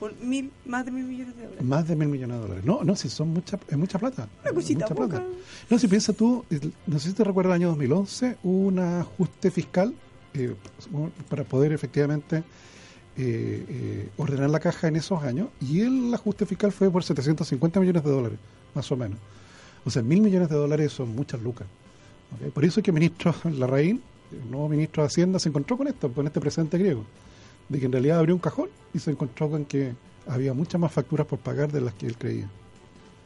[0.00, 1.64] Por mil, más de mil millones de dólares.
[1.64, 2.64] Más de mil millones de dólares.
[2.64, 4.28] No, no, si son mucha, es mucha plata.
[4.42, 5.08] Una cosita mucha poca.
[5.08, 5.26] plata.
[5.70, 6.44] No, si piensas tú,
[6.88, 9.94] no sé si te recuerdas el año 2011, hubo un ajuste fiscal
[10.34, 10.54] eh,
[11.28, 16.72] para poder efectivamente eh, eh, ordenar la caja en esos años y el ajuste fiscal
[16.72, 18.38] fue por 750 millones de dólares,
[18.74, 19.18] más o menos.
[19.84, 21.66] O sea, mil millones de dólares son muchas lucas.
[22.54, 25.88] Por eso es que el ministro Larraín, el nuevo ministro de Hacienda, se encontró con
[25.88, 27.04] esto, con este presente griego,
[27.68, 29.92] de que en realidad abrió un cajón y se encontró con que
[30.26, 32.48] había muchas más facturas por pagar de las que él creía.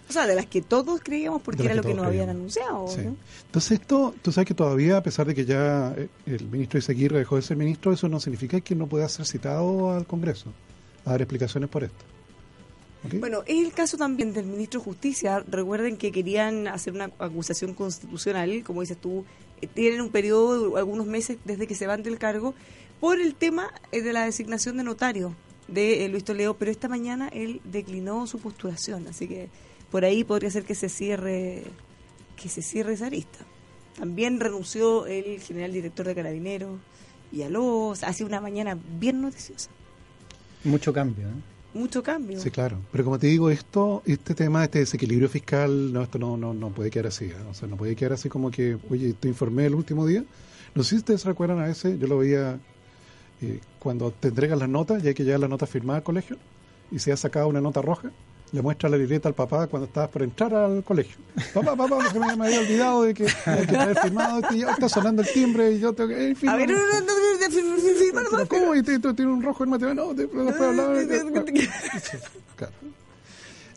[0.09, 2.87] O sea, de las que todos creíamos porque era lo que nos habían anunciado.
[2.89, 3.03] Sí.
[3.03, 3.17] ¿no?
[3.47, 7.19] Entonces esto, tú sabes que todavía, a pesar de que ya eh, el ministro Iseguirre
[7.19, 10.53] dejó de ser ministro, eso no significa que no pueda ser citado al Congreso
[11.05, 12.05] a dar explicaciones por esto.
[13.21, 15.45] Bueno, es el caso también del ministro de Justicia.
[15.49, 19.25] Recuerden que querían hacer una acusación constitucional, como dices tú,
[19.61, 22.55] eh, tienen un periodo, algunos meses desde que se van del cargo,
[23.01, 25.35] por el tema eh, de la designación de notario
[25.69, 29.49] de Luis Toledo, pero esta mañana él declinó su postulación, así que
[29.91, 31.65] por ahí podría ser que se cierre
[32.37, 33.39] que se cierre esa arista.
[33.99, 36.79] También renunció el general director de Carabineros,
[37.33, 39.71] Villalobos, ha sido una mañana bien noticiosa.
[40.65, 41.29] Mucho cambio.
[41.29, 41.33] ¿eh?
[41.73, 42.41] Mucho cambio.
[42.41, 42.79] Sí, claro.
[42.93, 46.71] Pero como te digo, esto, este tema, este desequilibrio fiscal, no, esto no, no, no
[46.71, 47.27] puede quedar así.
[47.27, 47.37] ¿eh?
[47.51, 50.25] O sea, no puede quedar así como que, oye, te informé el último día.
[50.75, 52.59] No sé si ustedes se recuerdan a veces, yo lo veía
[53.41, 56.37] eh, cuando te entregan las notas y hay que llevar la nota firmada al colegio
[56.91, 58.11] y se ha sacado una nota roja,
[58.53, 61.17] le muestra la libreta al papá cuando estabas por entrar al colegio.
[61.53, 64.71] Papá, papá, porque me, me había olvidado de que hay que traer firmado, que ya
[64.71, 66.31] está sonando el timbre y yo tengo que...
[66.31, 68.75] eh, A ver, no, no, no, no, no, ¿Cómo?
[68.75, 70.03] Y te- te- tiene un rojo en matemática.
[70.05, 70.95] No, te- después hablaba.
[72.57, 72.73] Claro.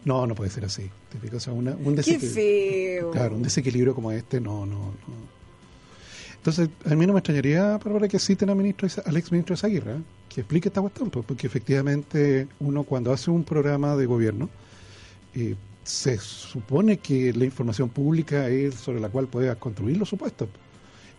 [0.05, 0.89] No, no puede ser así.
[1.11, 2.33] Típico, o sea, una- un Qué desequilibrio.
[2.33, 3.11] feo.
[3.11, 5.29] Claro, un desequilibrio como este, no, no, no.
[6.37, 9.91] Entonces, a mí no me extrañaría, Bárbara, que citen al, ministro, al ex ministro Isaguirre,
[9.95, 10.01] ¿eh?
[10.29, 14.49] Que explique esta cuestión, pues, porque efectivamente uno cuando hace un programa de gobierno,
[15.33, 20.47] eh, se supone que la información pública es sobre la cual puedas construir los supuestos.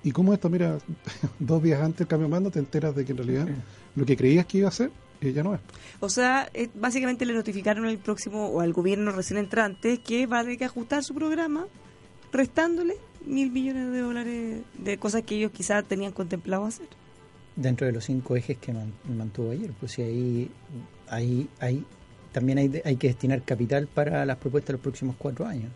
[0.02, 0.78] Y como esto, mira,
[1.38, 3.48] dos días antes del cambio de mando te enteras de que en realidad
[3.96, 5.60] lo que creías que iba a ser, eh, ya no es.
[5.98, 10.38] O sea, eh, básicamente le notificaron al próximo o al gobierno recién entrante que va
[10.38, 11.66] a tener que ajustar su programa
[12.32, 12.96] restándole
[13.26, 16.86] mil millones de dólares de cosas que ellos quizás tenían contemplado hacer.
[17.60, 20.50] Dentro de los cinco ejes que man- mantuvo ayer, pues sí, ahí,
[21.08, 21.84] ahí, ahí
[22.32, 25.70] también hay, hay que destinar capital para las propuestas de los próximos cuatro años.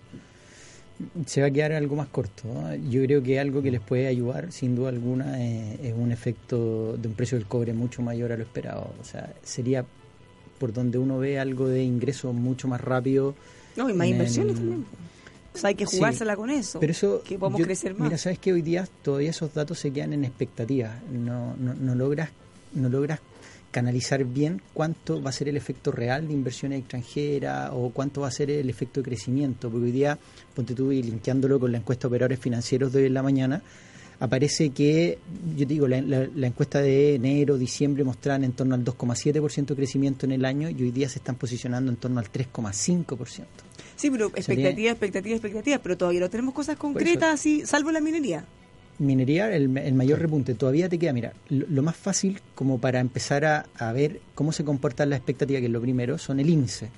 [1.27, 2.43] Se va a quedar algo más corto.
[2.47, 2.75] ¿no?
[2.89, 6.97] Yo creo que algo que les puede ayudar, sin duda alguna, eh, es un efecto
[6.97, 8.95] de un precio del cobre mucho mayor a lo esperado.
[9.01, 9.85] O sea, sería
[10.59, 13.35] por donde uno ve algo de ingreso mucho más rápido.
[13.77, 14.85] No, y más inversiones también.
[15.55, 15.97] O sea, hay que Sí.
[15.99, 16.81] jugársela con eso.
[16.81, 18.09] Pero eso que podamos yo- crecer más.
[18.09, 20.93] Mira, sabes que hoy día todavía esos datos se quedan en expectativas.
[21.13, 22.31] No, no, no logras,
[22.75, 23.21] no logras
[23.71, 28.29] canalizar bien cuánto va a ser el efecto real de inversiones extranjeras o cuánto va
[28.29, 29.69] a ser el efecto de crecimiento.
[29.71, 30.19] Porque hoy día,
[30.55, 33.63] ponte tú y linkeándolo con la encuesta de operadores financieros de hoy en la mañana,
[34.21, 35.19] aparece que,
[35.57, 39.75] yo te digo, la, la- la encuesta de enero, diciembre mostraban en torno al 2,7%
[39.75, 43.45] de crecimiento en el año y hoy día se están posicionando en torno al 3,5%.
[43.97, 48.45] Sí, pero expectativa, expectativa, expectativa, pero todavía no tenemos cosas concretas así, salvo la minería.
[48.99, 53.01] minería, el, el mayor repunte, todavía te queda, mira, lo, lo más fácil como para
[53.01, 56.49] empezar a, a ver cómo se comportan las expectativas, que es lo primero, son el
[56.51, 56.89] INSE.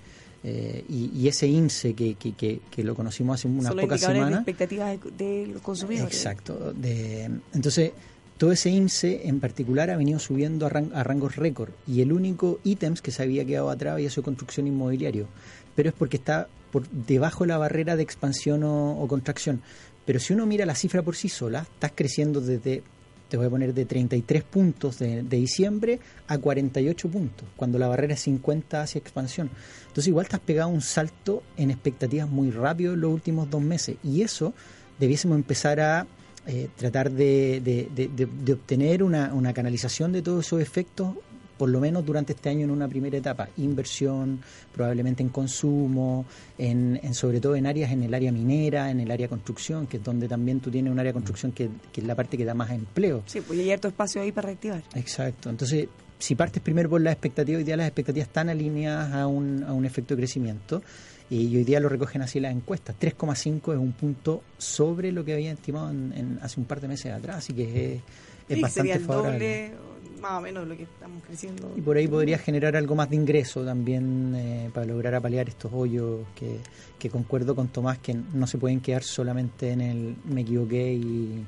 [0.45, 4.31] Eh, y, y ese INSE que, que, que, que lo conocimos hace unas pocas semanas.
[4.31, 6.15] de expectativas de, de los consumidores.
[6.15, 6.73] Exacto.
[6.73, 7.91] De, entonces,
[8.37, 12.13] todo ese INSE en particular ha venido subiendo a, ran- a rangos récord y el
[12.13, 15.27] único ítems que se había quedado atrás había sido construcción inmobiliario,
[15.75, 19.63] pero es porque está por debajo de la barrera de expansión o, contracción.
[20.05, 22.83] Pero si uno mira la cifra por sí sola, estás creciendo desde,
[23.29, 25.99] te voy a poner, de 33 puntos de, de diciembre
[26.29, 29.51] a 48 puntos, cuando la barrera es 50 hacia expansión.
[29.89, 33.97] Entonces igual has pegado un salto en expectativas muy rápido en los últimos dos meses.
[34.05, 34.55] Y eso
[34.99, 36.07] debiésemos empezar a
[36.49, 41.17] eh, tratar de, de, de, obtener una, canalización de todos esos efectos
[41.57, 44.41] por lo menos durante este año en una primera etapa, inversión,
[44.75, 46.27] probablemente en consumo,
[46.59, 49.97] en, en, sobre todo en áreas, en el área minera, en el área construcción, que
[49.97, 52.45] es donde también tú tienes un área de construcción que, que es la parte que
[52.45, 53.23] da más empleo.
[53.27, 54.83] Sí, pues hay harto espacio ahí para reactivar.
[54.95, 55.89] Exacto, entonces
[56.19, 59.73] si partes primero por las expectativas, hoy día las expectativas están alineadas a un, a
[59.73, 60.83] un efecto de crecimiento
[61.29, 62.97] y hoy día lo recogen así las encuestas.
[62.99, 66.89] 3,5 es un punto sobre lo que había estimado en, en, hace un par de
[66.89, 68.01] meses atrás, así que es,
[68.49, 69.71] es sí, bastante sería el favorable.
[69.71, 69.73] doble,
[70.31, 71.73] más o menos, lo que estamos creciendo.
[71.77, 75.73] Y por ahí podría generar algo más de ingreso también eh, para lograr apalear estos
[75.73, 76.59] hoyos que,
[76.99, 81.45] que concuerdo con Tomás que no se pueden quedar solamente en el me equivoqué y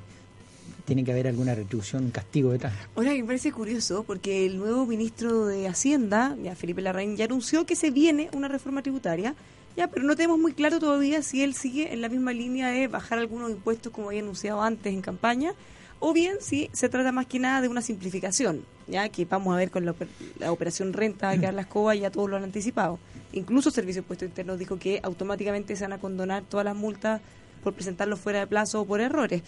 [0.84, 2.72] tiene que haber alguna retribución, un castigo detrás.
[2.96, 7.66] Ahora, me parece curioso porque el nuevo ministro de Hacienda, ya Felipe Larraín, ya anunció
[7.66, 9.34] que se viene una reforma tributaria,
[9.76, 12.88] ya, pero no tenemos muy claro todavía si él sigue en la misma línea de
[12.88, 15.52] bajar algunos impuestos como había anunciado antes en campaña,
[16.00, 19.58] o bien si se trata más que nada de una simplificación, ya que vamos a
[19.58, 19.94] ver con la,
[20.38, 22.98] la operación renta de quedar la escoba, ya todos lo han anticipado.
[23.32, 27.20] Incluso Servicio de Impuestos Internos dijo que automáticamente se van a condonar todas las multas
[27.62, 29.42] por presentarlos fuera de plazo o por errores.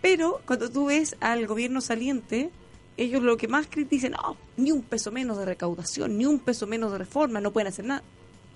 [0.00, 2.50] Pero cuando tú ves al gobierno saliente,
[2.96, 6.66] ellos lo que más dicen, no, ni un peso menos de recaudación, ni un peso
[6.66, 8.02] menos de reforma, no pueden hacer nada.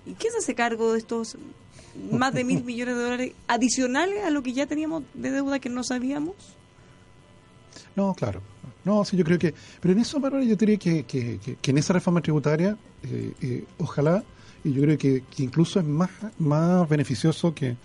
[0.05, 1.37] ¿Y quién se hace cargo de estos
[2.11, 5.69] más de mil millones de dólares adicionales a lo que ya teníamos de deuda que
[5.69, 6.35] no sabíamos?
[7.95, 8.41] No, claro.
[8.83, 9.53] No, sí, yo creo que...
[9.81, 13.33] Pero en eso, Bárbara, yo diría que, que, que, que en esa reforma tributaria, eh,
[13.41, 14.23] eh, ojalá,
[14.63, 16.09] y yo creo que, incluso es más,
[16.39, 17.75] más beneficioso que,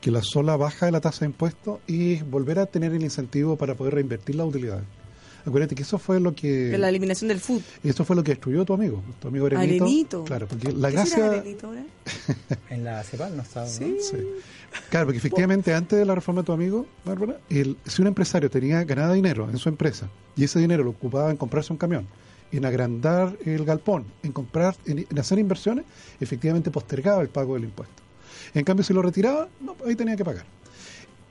[0.00, 3.56] que la sola baja de la tasa de impuestos y volver a tener el incentivo
[3.56, 4.84] para poder reinvertir las utilidades.
[5.44, 6.48] Acuérdate que eso fue lo que...
[6.48, 7.62] De la eliminación del food.
[7.82, 9.84] Y eso fue lo que destruyó tu amigo, tu amigo Arenito.
[9.84, 10.24] Arenito.
[10.24, 11.26] Claro, porque la ¿Qué gracia...
[11.26, 11.72] Arenito
[12.70, 13.66] en la CEPAL no estaba.
[13.66, 13.96] Sí.
[14.00, 14.16] Sí.
[14.90, 18.50] Claro, porque efectivamente antes de la reforma de tu amigo, Bárbara, el, si un empresario
[18.50, 22.06] tenía ganaba dinero en su empresa y ese dinero lo ocupaba en comprarse un camión,
[22.52, 25.84] en agrandar el galpón, en comprar, en, en hacer inversiones,
[26.20, 28.02] efectivamente postergaba el pago del impuesto.
[28.54, 30.44] En cambio, si lo retiraba, no, ahí tenía que pagar.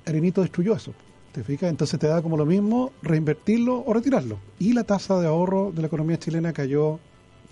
[0.05, 0.93] Arenito destruyó eso.
[1.31, 1.69] ¿Te fijas?
[1.69, 4.37] Entonces te da como lo mismo reinvertirlo o retirarlo.
[4.59, 6.99] Y la tasa de ahorro de la economía chilena cayó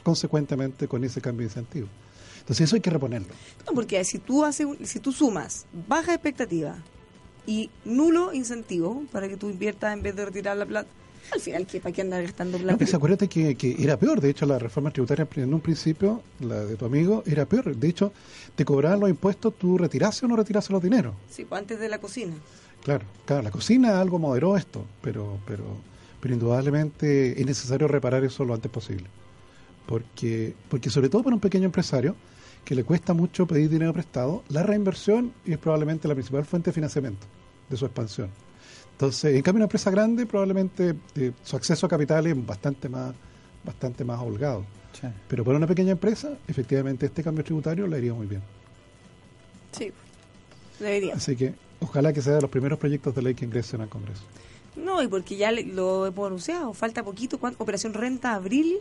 [0.03, 1.87] consecuentemente con ese cambio de incentivo.
[2.39, 3.29] Entonces eso hay que reponerlo.
[3.67, 6.77] No, porque si tú haces, si tú sumas baja expectativa
[7.45, 10.89] y nulo incentivo para que tú inviertas en vez de retirar la plata,
[11.31, 12.71] al final, ¿qué, ¿para qué andar gastando plata?
[12.71, 14.19] No, pues acuérdate que, que, era peor.
[14.19, 17.75] De hecho, la reforma tributaria en un principio, la de tu amigo, era peor.
[17.75, 18.11] De hecho,
[18.55, 21.13] te cobraban los impuestos, tú retirase o no retirase los dineros.
[21.29, 22.33] Sí, pues antes de la cocina.
[22.83, 25.63] Claro, claro, la cocina algo moderó esto, pero, pero,
[26.19, 29.05] pero indudablemente es necesario reparar eso lo antes posible.
[29.85, 32.15] Porque, porque sobre todo para un pequeño empresario
[32.63, 36.73] que le cuesta mucho pedir dinero prestado, la reinversión es probablemente la principal fuente de
[36.73, 37.25] financiamiento
[37.69, 38.29] de su expansión.
[38.91, 43.13] Entonces, en cambio, una empresa grande probablemente eh, su acceso a capital es bastante más,
[43.63, 44.65] bastante más holgado.
[44.91, 45.07] Sí.
[45.27, 48.41] Pero para una pequeña empresa, efectivamente, este cambio tributario le iría muy bien.
[49.71, 49.91] Sí,
[50.79, 51.15] debería.
[51.15, 54.23] Así que ojalá que sea de los primeros proyectos de ley que ingresen al Congreso.
[54.75, 57.61] No, y porque ya lo hemos anunciado, falta poquito, ¿cuánto?
[57.61, 58.77] Operación Renta Abril,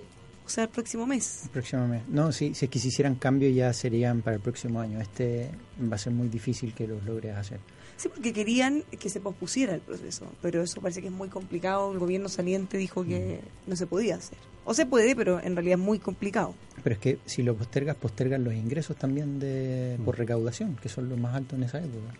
[0.46, 1.42] o sea, el próximo mes.
[1.44, 2.02] El próximo mes.
[2.08, 5.00] No, sí, si es que se hicieran cambios ya serían para el próximo año.
[5.00, 7.60] Este va a ser muy difícil que los logres hacer.
[7.96, 11.92] Sí, porque querían que se pospusiera el proceso, pero eso parece que es muy complicado.
[11.92, 14.38] El gobierno saliente dijo que no se podía hacer.
[14.64, 16.54] O se puede, pero en realidad es muy complicado.
[16.82, 21.08] Pero es que si lo postergas, postergan los ingresos también de por recaudación, que son
[21.08, 22.14] los más altos en esa época.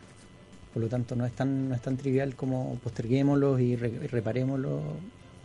[0.72, 4.06] Por lo tanto, no es tan, no es tan trivial como posterguémoslos y, re, y
[4.06, 4.82] reparémoslos.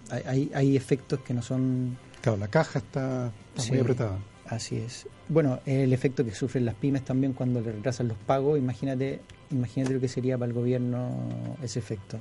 [0.10, 1.98] Hay, hay, hay, efectos que no son...
[2.22, 4.20] Claro, la caja está, está sí, muy apretada.
[4.46, 5.08] Así es.
[5.30, 9.94] Bueno, el efecto que sufren las pymes también cuando le retrasan los pagos, imagínate, imagínate
[9.94, 12.20] lo que sería para el gobierno ese efecto.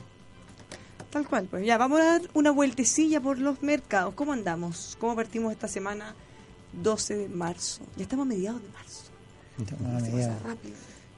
[1.11, 4.15] Tal cual, pues ya, vamos a dar una vueltecilla por los mercados.
[4.15, 4.97] ¿Cómo andamos?
[4.99, 6.15] ¿Cómo partimos esta semana?
[6.73, 7.83] 12 de marzo.
[7.97, 9.03] Ya estamos a mediados de marzo.
[9.85, 10.37] Ah, mediados.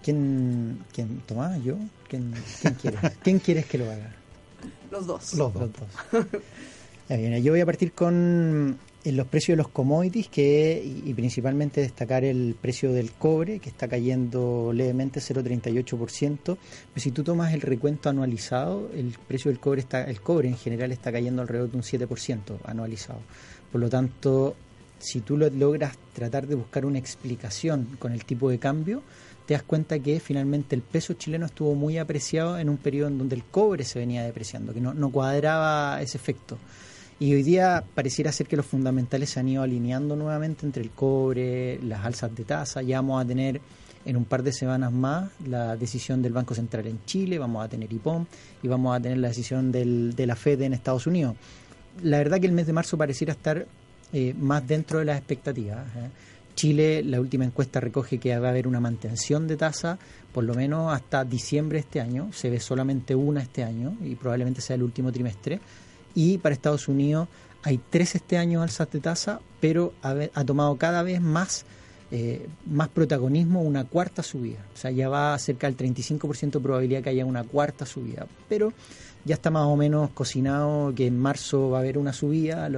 [0.04, 1.76] ¿Quién, quién, Tomás, yo?
[2.08, 3.00] ¿Quién, quién quieres?
[3.22, 4.14] ¿Quién quieres que lo haga?
[4.90, 5.32] Los dos.
[5.32, 5.62] Los dos.
[5.62, 6.32] Los dos.
[7.08, 11.08] ya, bien, yo voy a partir con en los precios de los commodities que y,
[11.10, 16.58] y, principalmente destacar el precio del cobre que está cayendo levemente 0.38%, pero
[16.96, 20.92] si tú tomas el recuento anualizado, el precio del cobre está el cobre en general
[20.92, 23.20] está cayendo alrededor de un 7% anualizado.
[23.72, 24.54] Por lo tanto,
[24.98, 29.02] si tú lo logras tratar de buscar una explicación con el tipo de cambio,
[29.46, 33.18] te das cuenta que finalmente el peso chileno estuvo muy apreciado en un periodo en
[33.18, 36.58] donde el cobre se venía depreciando, que no, no cuadraba ese efecto.
[37.20, 40.90] Y hoy día pareciera ser que los fundamentales se han ido alineando nuevamente entre el
[40.90, 42.82] cobre, las alzas de tasa.
[42.82, 43.60] Ya vamos a tener
[44.04, 47.68] en un par de semanas más la decisión del Banco Central en Chile, vamos a
[47.68, 48.26] tener IPOM
[48.62, 51.36] y vamos a tener la decisión del, de la Fed en Estados Unidos.
[52.02, 53.66] La verdad que el mes de marzo pareciera estar
[54.12, 55.86] eh, más dentro de las expectativas.
[55.96, 56.10] ¿eh?
[56.54, 59.98] Chile, la última encuesta recoge que va a haber una mantención de tasa
[60.34, 64.16] por lo menos hasta diciembre de este año, se ve solamente una este año y
[64.16, 65.60] probablemente sea el último trimestre.
[66.12, 67.28] Y para Estados Unidos
[67.62, 71.64] hay tres este año alzas de tasa, pero ha, tomado cada vez más
[72.10, 74.58] eh, más protagonismo una cuarta subida.
[74.74, 78.26] O sea, ya va cerca del 35% de probabilidad que haya una cuarta subida.
[78.48, 78.72] Pero
[79.24, 82.68] ya está más o menos cocinado que en marzo va a haber una subida,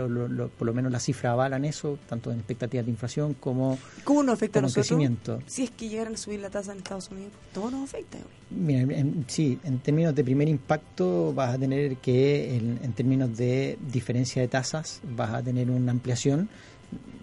[0.56, 4.34] por lo menos las cifras avalan eso, tanto en expectativas de inflación como, ¿Cómo nos
[4.34, 4.86] afecta a nosotros?
[4.86, 5.42] crecimiento.
[5.46, 8.18] Si es que llegaran a subir la tasa en Estados Unidos, todo nos afecta.
[8.50, 8.86] Mira,
[9.26, 14.48] sí, en términos de primer impacto vas a tener que, en términos de diferencia de
[14.48, 16.48] tasas, vas a tener una ampliación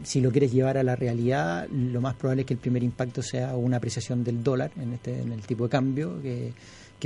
[0.03, 3.21] si lo quieres llevar a la realidad, lo más probable es que el primer impacto
[3.21, 6.53] sea una apreciación del dólar en, este, en el tipo de cambio, que,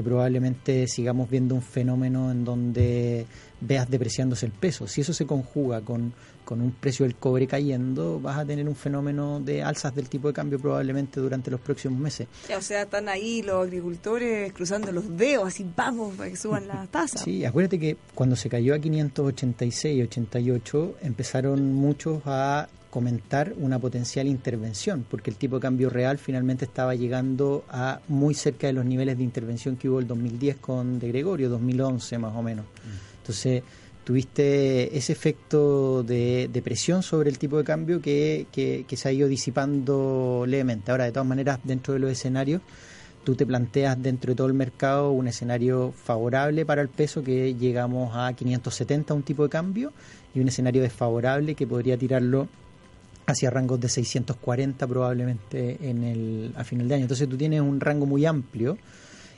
[0.03, 3.25] probablemente sigamos viendo un fenómeno en donde
[3.59, 4.87] veas depreciándose el peso.
[4.87, 6.13] Si eso se conjuga con,
[6.45, 10.27] con un precio del cobre cayendo, vas a tener un fenómeno de alzas del tipo
[10.27, 12.27] de cambio probablemente durante los próximos meses.
[12.55, 16.87] O sea, están ahí los agricultores cruzando los dedos, así vamos para que suban las
[16.89, 17.21] tasas.
[17.21, 24.25] Sí, acuérdate que cuando se cayó a 586, 88, empezaron muchos a comentar una potencial
[24.25, 28.85] intervención, porque el tipo de cambio real finalmente estaba llegando a muy cerca de los
[28.85, 32.65] niveles de intervención que hubo el 2010 con De Gregorio, 2011 más o menos.
[32.65, 33.17] Mm.
[33.19, 33.61] Entonces,
[34.03, 39.27] tuviste ese efecto de, presión sobre el tipo de cambio que, que, se ha ido
[39.27, 40.89] disipando levemente.
[40.89, 42.63] Ahora, de todas maneras, dentro de los escenarios,
[43.23, 47.53] tú te planteas dentro de todo el mercado un escenario favorable para el peso, que
[47.53, 49.93] llegamos a 570 un tipo de cambio,
[50.33, 52.47] y un escenario desfavorable que podría tirarlo
[53.27, 57.03] hacia rangos de 640 probablemente en el, a final de año.
[57.03, 58.77] Entonces tú tienes un rango muy amplio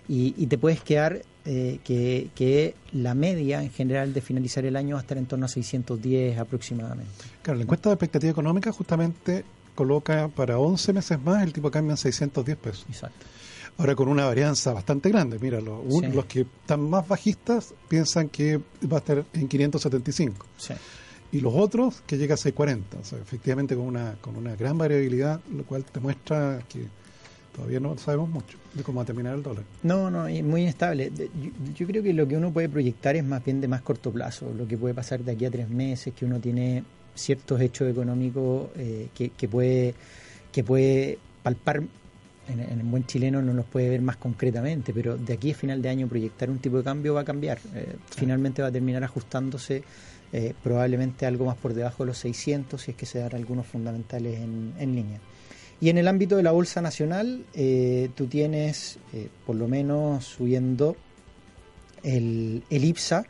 [0.08, 4.96] y, te puedes quedar eh, que, que, la media en general de finalizar el año
[4.96, 7.12] va a estar en torno a 610 aproximadamente.
[7.44, 9.44] Claro, la encuesta de expectativa económica justamente
[9.76, 12.86] coloca para 11 meses más el tipo de cambio en 610 pesos.
[12.90, 13.26] Exacto.
[13.78, 18.58] Ahora con una varianza bastante grande, mira, los, los que están más bajistas piensan que
[18.92, 20.46] va a estar en 575.
[20.58, 20.74] Sí
[21.32, 22.98] y los otros que llega a 640.
[22.98, 26.86] O sea, efectivamente con una, con una gran variabilidad, lo cual te muestra que
[27.56, 29.64] todavía no sabemos mucho de cómo va a terminar el dólar.
[29.84, 31.12] No, no, es muy inestable.
[31.76, 34.52] Yo, creo que lo que uno puede proyectar es más bien de más corto plazo,
[34.58, 36.84] lo que puede pasar de aquí a tres meses, que uno tiene
[37.16, 39.94] ciertos hechos económicos eh, que, que, puede,
[40.52, 41.84] que puede palpar.
[42.48, 45.56] En, en, el buen chileno no los puede ver más concretamente, pero de aquí a
[45.56, 47.60] final de año proyectar un tipo de cambio va a cambiar.
[47.76, 49.84] Eh, finalmente va a terminar ajustándose
[50.32, 53.66] eh, probablemente algo más por debajo de los 600 si es que se dan algunos
[53.66, 55.20] fundamentales en, en línea.
[55.82, 60.26] Y en el ámbito de la Bolsa Nacional, eh, tú tienes eh, por lo menos
[60.26, 60.98] subiendo
[62.04, 63.26] el, el, IPSA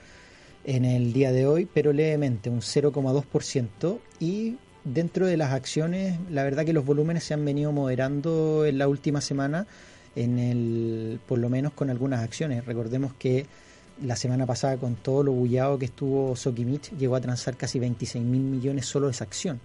[0.65, 3.99] en el día de hoy, pero levemente, un 0,2%.
[4.19, 8.79] Y dentro de las acciones, la verdad que los volúmenes se han venido moderando en
[8.79, 9.67] la última semana,
[10.15, 12.65] en el, por lo menos con algunas acciones.
[12.65, 13.45] Recordemos que
[14.03, 18.23] la semana pasada con todo lo bullado que estuvo Sokimich llegó a transar casi 26
[18.23, 19.59] mil millones solo de esa acción.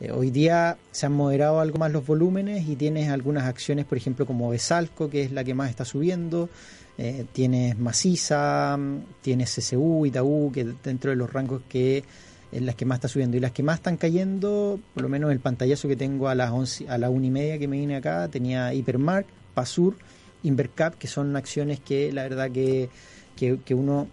[0.00, 3.96] Eh, hoy día se han moderado algo más los volúmenes y tienes algunas acciones, por
[3.96, 6.48] ejemplo, como Besalco, que es la que más está subiendo,
[6.98, 8.78] eh, tienes Maciza,
[9.22, 12.04] tienes CCU, Itaú, que dentro de los rangos que
[12.52, 13.36] es las que más está subiendo.
[13.36, 16.50] Y las que más están cayendo, por lo menos el pantallazo que tengo a las
[16.50, 19.96] 11, a la una y media que me vine acá, tenía Hipermark, Pasur,
[20.42, 22.88] Invercap, que son acciones que la verdad que
[23.36, 24.08] que, que uno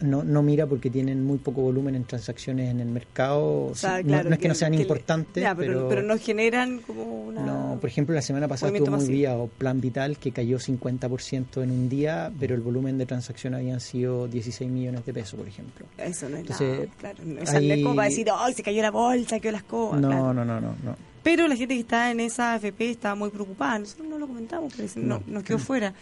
[0.00, 3.72] no, no mira porque tienen muy poco volumen en transacciones en el mercado.
[4.04, 7.44] no, es que, no sean importantes, pero, pero, no generan como una...
[7.44, 11.62] No, por ejemplo, la semana pasada estuvo muy vía o Plan Vital que cayó 50%
[11.62, 15.48] en un día, pero el volumen de transacción habían sido 16 millones de pesos, por
[15.48, 15.86] ejemplo.
[15.98, 17.18] Eso no es Entonces, claro.
[17.24, 20.00] No es como para decir, ¡ay, se cayó la bolsa, quedó las cosas!
[20.00, 20.96] No, no, no, no, no.
[21.24, 23.80] Pero la gente que está en esa AFP estaba muy preocupada.
[23.80, 25.92] Nosotros no lo comentamos, pero no, nos quedó fuera.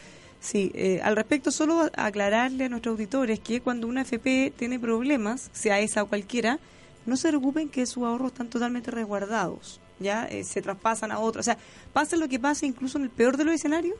[0.47, 5.51] Sí, eh, al respecto, solo aclararle a nuestros auditores que cuando una FP tiene problemas,
[5.53, 6.61] sea esa o cualquiera,
[7.05, 11.41] no se preocupen que sus ahorros están totalmente resguardados, ya eh, se traspasan a otros.
[11.41, 11.59] O sea,
[11.93, 13.97] pase lo que pase, incluso en el peor de los escenarios,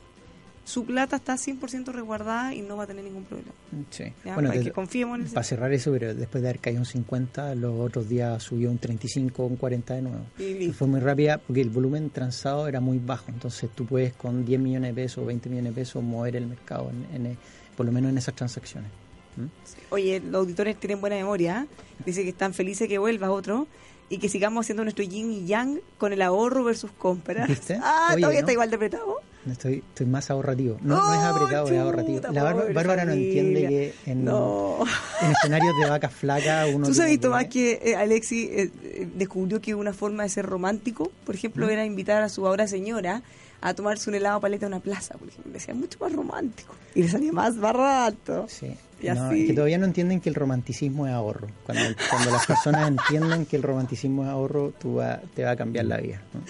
[0.67, 3.51] su plata está 100% resguardada y no va a tener ningún problema.
[3.89, 4.03] Sí.
[4.25, 6.85] Ya, Bueno, para que confiemos en para cerrar eso, pero después de haber caído un
[6.85, 10.25] 50, los otros días subió un 35 o un 40 de nuevo.
[10.37, 10.71] Y.
[10.73, 14.59] Fue muy rápida porque el volumen transado era muy bajo, entonces tú puedes con 10
[14.59, 17.37] millones de pesos o 20 millones de pesos mover el mercado, en, en-
[17.77, 18.91] por lo menos en esas transacciones.
[19.37, 19.45] ¿Mm?
[19.91, 21.65] Oye, los auditores tienen buena memoria.
[21.69, 21.75] ¿eh?
[22.05, 23.67] Dice que están felices que vuelva otro
[24.09, 27.47] y que sigamos haciendo nuestro yin y yang con el ahorro versus compras.
[27.47, 27.77] ¿Viste?
[27.81, 28.45] Ah, Oye, todavía ¿no?
[28.45, 29.21] está igual de apretado.
[29.51, 30.77] Estoy, estoy más ahorrativo.
[30.81, 32.21] No, no es ¡Oh, apretado, es ahorrativo.
[32.31, 32.43] La
[32.73, 34.79] Bárbara, no entiende que en, No.
[35.21, 39.59] en escenarios de vacas flacas uno Tú sabes, Tomás, que eh, Alexi eh, eh, descubrió
[39.61, 41.37] que una forma de ser romántico, por ¿Mm?
[41.37, 43.21] ejemplo, era invitar a su ahora señora
[43.59, 45.51] a tomarse un helado paleta en una plaza, por ejemplo.
[45.51, 48.45] Le decía mucho más romántico y le salía más barato.
[48.47, 48.67] Sí.
[49.01, 49.41] Y No, así.
[49.41, 51.47] es que todavía no entienden que el romanticismo es ahorro.
[51.65, 55.55] Cuando, cuando las personas entienden que el romanticismo es ahorro, tú va- te va a
[55.55, 56.21] cambiar la vida.
[56.33, 56.41] ¿no?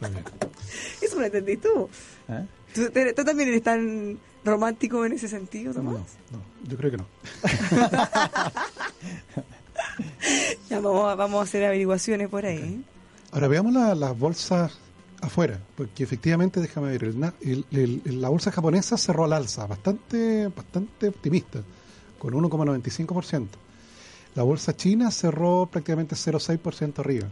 [1.02, 1.88] Eso lo entendís tú.
[2.28, 2.42] ¿Ah?
[2.74, 6.02] ¿Tú, te- tú también eres tan romántico en ese sentido, No, Tomás?
[6.30, 7.06] no, yo creo que no.
[10.70, 12.58] Ya vamos a, vamos a hacer averiguaciones por ahí.
[12.58, 12.80] ¿eh?
[13.32, 14.72] Ahora veamos la- las bolsas
[15.20, 17.34] afuera, porque efectivamente, déjame ver, el-
[17.70, 21.60] el- el- la bolsa japonesa cerró al alza, bastante, bastante optimista,
[22.18, 23.48] con 1,95%.
[24.34, 27.28] La bolsa china cerró prácticamente 0,6% arriba.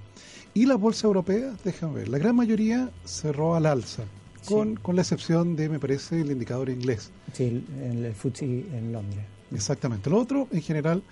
[0.54, 4.04] Y las bolsas europeas, déjame ver, la gran mayoría cerró al alza,
[4.46, 7.10] con, con la excepción de, me parece, el indicador inglés.
[7.32, 9.24] Sí, el, el, el FTSE en Londres.
[9.54, 10.10] Exactamente.
[10.10, 11.02] Lo otro, en general,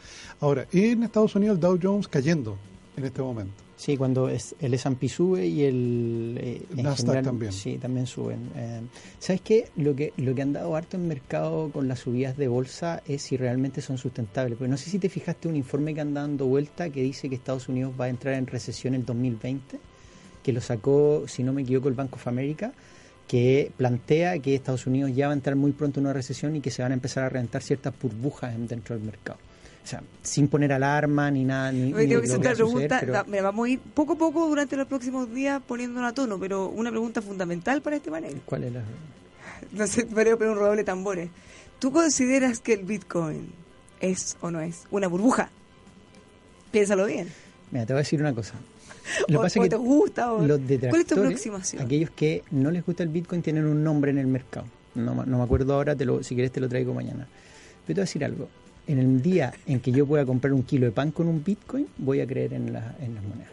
[0.40, 2.56] ahora, en Estados Unidos el Dow Jones cayendo
[2.96, 3.62] en este momento.
[3.80, 7.52] Sí, cuando es, el S&P sube y el eh, El Nasdaq general, también.
[7.52, 8.50] Sí, también suben.
[8.54, 8.82] Eh,
[9.18, 9.70] ¿Sabes qué?
[9.76, 13.22] Lo que lo que han dado harto en mercado con las subidas de bolsa es
[13.22, 14.58] si realmente son sustentables.
[14.58, 17.36] Pero no sé si te fijaste un informe que anda dando vuelta que dice que
[17.36, 19.78] Estados Unidos va a entrar en recesión en 2020,
[20.42, 22.74] que lo sacó, si no me equivoco, el Bank of America,
[23.26, 26.60] que plantea que Estados Unidos ya va a entrar muy pronto en una recesión y
[26.60, 29.38] que se van a empezar a reventar ciertas burbujas en- dentro del mercado.
[29.82, 31.72] O sea, sin poner alarma ni nada.
[31.72, 33.66] Ni, ni tengo lo que hacer va a la pregunta, suceder, pero- da- mira, vamos
[33.66, 37.22] a ir poco a poco durante los próximos días poniéndola a tono, pero una pregunta
[37.22, 38.40] fundamental para este panel.
[38.44, 38.82] ¿Cuál es la.?
[39.72, 41.28] No sé, pero pero un roble tambores.
[41.78, 43.50] ¿Tú consideras que el Bitcoin
[44.00, 45.50] es o no es una burbuja?
[46.70, 47.28] Piénsalo bien.
[47.70, 48.54] Mira, te voy a decir una cosa.
[49.28, 51.82] Lo O- pasa o que te gusta, o- los ¿Cuál es tu aproximación?
[51.82, 54.66] aquellos que no les gusta el Bitcoin, tienen un nombre en el mercado.
[54.94, 57.26] No, no me acuerdo ahora, te lo, si quieres te lo traigo mañana.
[57.86, 58.48] Pero te voy a decir algo.
[58.86, 61.86] En el día en que yo pueda comprar un kilo de pan con un Bitcoin,
[61.98, 63.50] voy a creer en, la- en las monedas.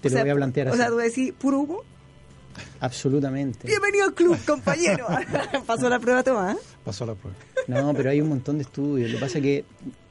[0.00, 0.78] Te O lo sea, voy a plantear O así.
[0.78, 1.78] sea, tú decís, puro humo.
[2.80, 3.66] Absolutamente.
[3.66, 5.06] Bienvenido al club, compañero.
[5.66, 6.56] Pasó la prueba, Tomás.
[6.84, 7.36] Pasó la prueba.
[7.66, 9.10] No, pero hay un montón de estudios.
[9.10, 9.64] Lo que pasa es que,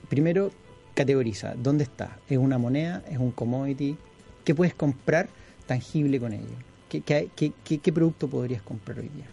[0.09, 0.51] primero,
[0.95, 1.53] categoriza.
[1.55, 2.17] ¿Dónde está?
[2.27, 3.03] ¿Es una moneda?
[3.09, 3.95] ¿Es un commodity?
[4.43, 5.29] ¿Qué puedes comprar
[5.67, 6.43] tangible con ello?
[6.89, 9.25] ¿Qué, qué, qué- qué- qué producto podrías comprar hoy día?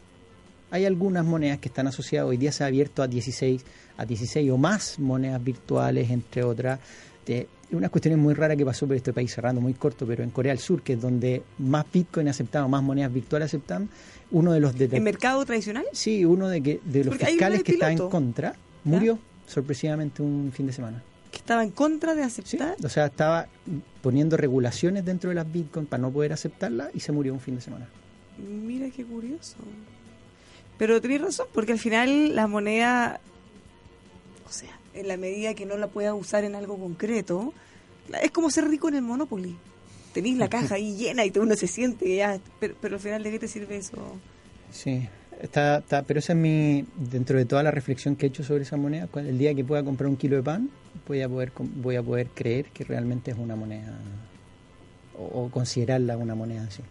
[0.70, 2.28] Hay algunas monedas que están asociadas.
[2.28, 3.64] Hoy día se ha abierto a 16,
[3.96, 6.78] a 16 o más monedas virtuales, entre otras.
[7.26, 10.30] De, unas cuestiones muy raras que pasó por este país cerrando muy corto, pero en
[10.30, 13.88] Corea del Sur, que es donde más Bitcoin aceptaban, más monedas virtuales aceptaban,
[14.32, 15.84] uno de los ¿En detectores mercado tradicional?
[15.92, 18.54] Sí, uno de, que, de los Porque fiscales de que está en contra
[18.84, 21.02] murió sorpresivamente un fin de semana.
[21.30, 22.76] Que estaba en contra de Sí, aceptar.
[22.84, 23.46] o sea, estaba
[24.02, 27.54] poniendo regulaciones dentro de las Bitcoin para no poder aceptarlas y se murió un fin
[27.56, 27.88] de semana.
[28.38, 29.56] Mira qué curioso.
[30.80, 33.20] Pero tenés razón, porque al final la moneda,
[34.48, 37.52] o sea, en la medida que no la puedas usar en algo concreto,
[38.22, 39.58] es como ser rico en el Monopoly.
[40.14, 43.22] Tenés la caja ahí llena y uno se siente que ya, pero, pero al final
[43.22, 43.98] de qué te sirve eso.
[44.72, 45.06] Sí,
[45.42, 48.62] está, está, pero esa es mi, dentro de toda la reflexión que he hecho sobre
[48.62, 50.70] esa moneda, el día que pueda comprar un kilo de pan,
[51.06, 53.98] voy a poder, voy a poder creer que realmente es una moneda
[55.18, 56.82] o, o considerarla una moneda así.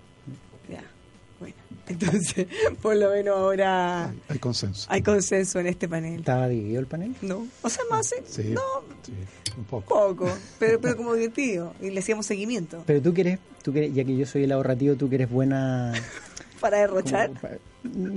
[1.40, 1.56] Bueno.
[1.90, 2.46] Entonces,
[2.82, 4.86] por lo menos ahora Hay, hay consenso.
[4.92, 6.20] hay consenso en este panel.
[6.20, 7.16] ¿Estaba dividido el panel?
[7.22, 8.62] No, o sea, más, eh, Sí, no,
[9.04, 9.14] sí,
[9.58, 9.88] un poco.
[10.16, 10.30] poco,
[10.60, 11.74] pero, pero como divertido.
[11.82, 14.96] Y le hacíamos seguimiento Pero tú quieres, tú quieres, ya que yo soy el ahorrativo,
[14.96, 15.94] tú que eres buena
[16.60, 17.32] para derrochar.
[17.40, 17.54] como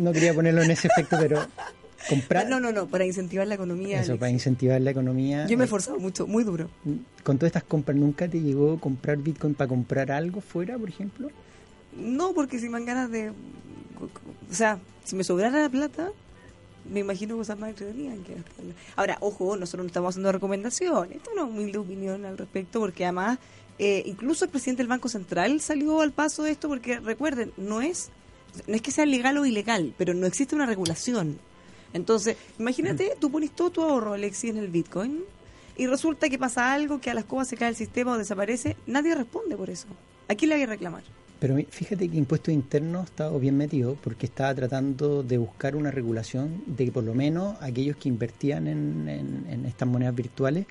[0.03, 1.41] no quería ponerlo en ese efecto, pero
[2.09, 4.01] comprar No, no, no, para incentivar la economía.
[4.01, 4.21] eso Alex.
[4.21, 5.47] para incentivar la economía.
[5.47, 6.69] Yo me he esforzado mucho, muy duro.
[7.23, 11.31] con todas estas compras, ¿nunca te llegó comprar Bitcoin para comprar algo fuera, por ejemplo?
[11.97, 13.31] No, porque si me dan ganas de...
[13.31, 16.11] O sea, si me sobrara la plata,
[16.91, 18.75] me imagino cosas más entretenidas que gastarla.
[18.97, 21.17] Ahora, ojo, nosotros no estamos haciendo recomendaciones.
[21.17, 23.39] Esto es una humilde opinión al respecto, porque además,
[23.79, 27.81] eh, incluso el presidente del Banco Central salió al paso de esto, porque recuerden, no
[27.81, 28.11] es,
[28.67, 31.39] no es que sea legal o ilegal, pero no existe una regulación.
[31.93, 35.21] Entonces, imagínate, tú pones todo tu ahorro, Alexis, en el Bitcoin,
[35.77, 38.77] y resulta que pasa algo, que a las cosas se cae el sistema o desaparece,
[38.87, 39.87] nadie responde por eso.
[40.29, 41.03] ¿A quién le hay que reclamar?
[41.43, 46.63] Pero fíjate que impuesto interno estaba bien metido porque estaba tratando de buscar una regulación
[46.67, 50.67] de que por lo menos aquellos que invertían en, estas monedas virtuales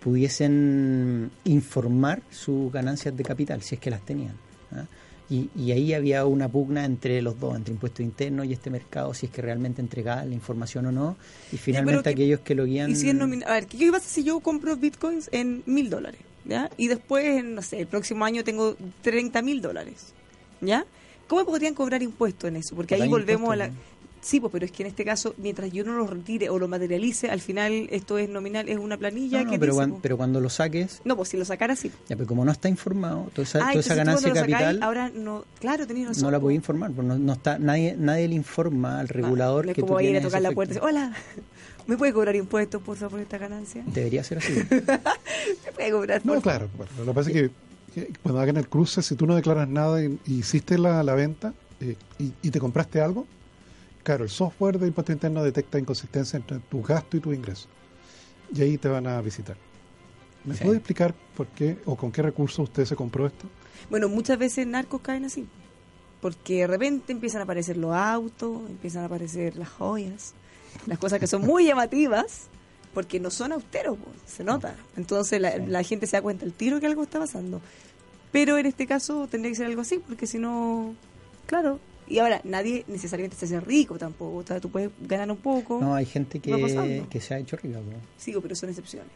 [0.00, 4.34] pudiesen informar sus ganancias de capital, si es que las tenían.
[4.72, 4.86] ¿ah?
[5.30, 9.26] Y, ahí había una pugna entre los dos, entre impuestos internos y este mercado, si
[9.26, 11.16] es que realmente entregaban la información o no.
[11.52, 12.90] Y finalmente aquellos que lo guían...
[12.90, 16.20] Y si a ver, ¿qué pasa si yo compro bitcoins en mil dólares?
[16.46, 16.70] ¿ya?
[16.76, 20.14] Y después, no sé, el próximo año tengo 30 mil dólares.
[20.60, 20.86] ¿Ya?
[21.28, 22.76] ¿Cómo podrían cobrar impuestos en eso?
[22.76, 23.70] Porque ahí volvemos a la...
[24.26, 26.66] Sí, pues, pero es que en este caso, mientras yo no lo retire o lo
[26.66, 30.16] materialice, al final esto es nominal, es una planilla no, que pero, dice, cuando, pero
[30.16, 31.00] cuando lo saques...
[31.04, 31.92] No, pues si lo sacara, sí.
[32.08, 34.82] Ya, pero como no está informado, toda esa, ah, toda esa ganancia de capital...
[34.82, 35.44] ahora no...
[35.60, 36.24] Claro, tenías razón.
[36.24, 39.80] No la podía informar, porque no, está, nadie, nadie le informa al regulador no que
[39.82, 41.12] es como ir a tocar la puerta y decir, hola,
[41.86, 43.84] ¿me puede cobrar impuestos, por favor, por esta ganancia?
[43.86, 44.54] Debería ser así.
[44.70, 46.26] ¿Me puede cobrar?
[46.26, 46.68] No, claro.
[46.98, 47.50] lo que pasa es que,
[48.22, 51.96] cuando hagan el cruce, si tú no declaras nada y, hiciste la, la venta eh,
[52.18, 53.26] y, y te compraste algo
[54.06, 57.66] Claro, el software de impuesto interno detecta inconsistencia entre tu gasto y tu ingreso.
[58.54, 59.56] Y ahí te van a visitar.
[60.44, 63.48] ¿Me puede explicar por qué o con qué recursos usted se compró esto?
[63.90, 65.48] Bueno, muchas veces narcos caen así.
[66.20, 70.34] Porque de repente empiezan a aparecer los autos, empiezan a aparecer las joyas,
[70.86, 72.46] las cosas que son muy llamativas,
[72.94, 74.76] porque no son austeros, se nota.
[74.96, 77.60] Entonces la, la, gente se da cuenta el tiro que algo está pasando.
[78.36, 80.94] Pero en este caso tendría que ser algo así, porque si no,
[81.46, 84.36] claro, y ahora, nadie necesariamente se hace rico tampoco.
[84.36, 85.80] O sea, tú puedes ganar un poco.
[85.80, 87.80] No, hay gente que, que se ha hecho rica.
[88.18, 89.10] Sí, pero son excepciones.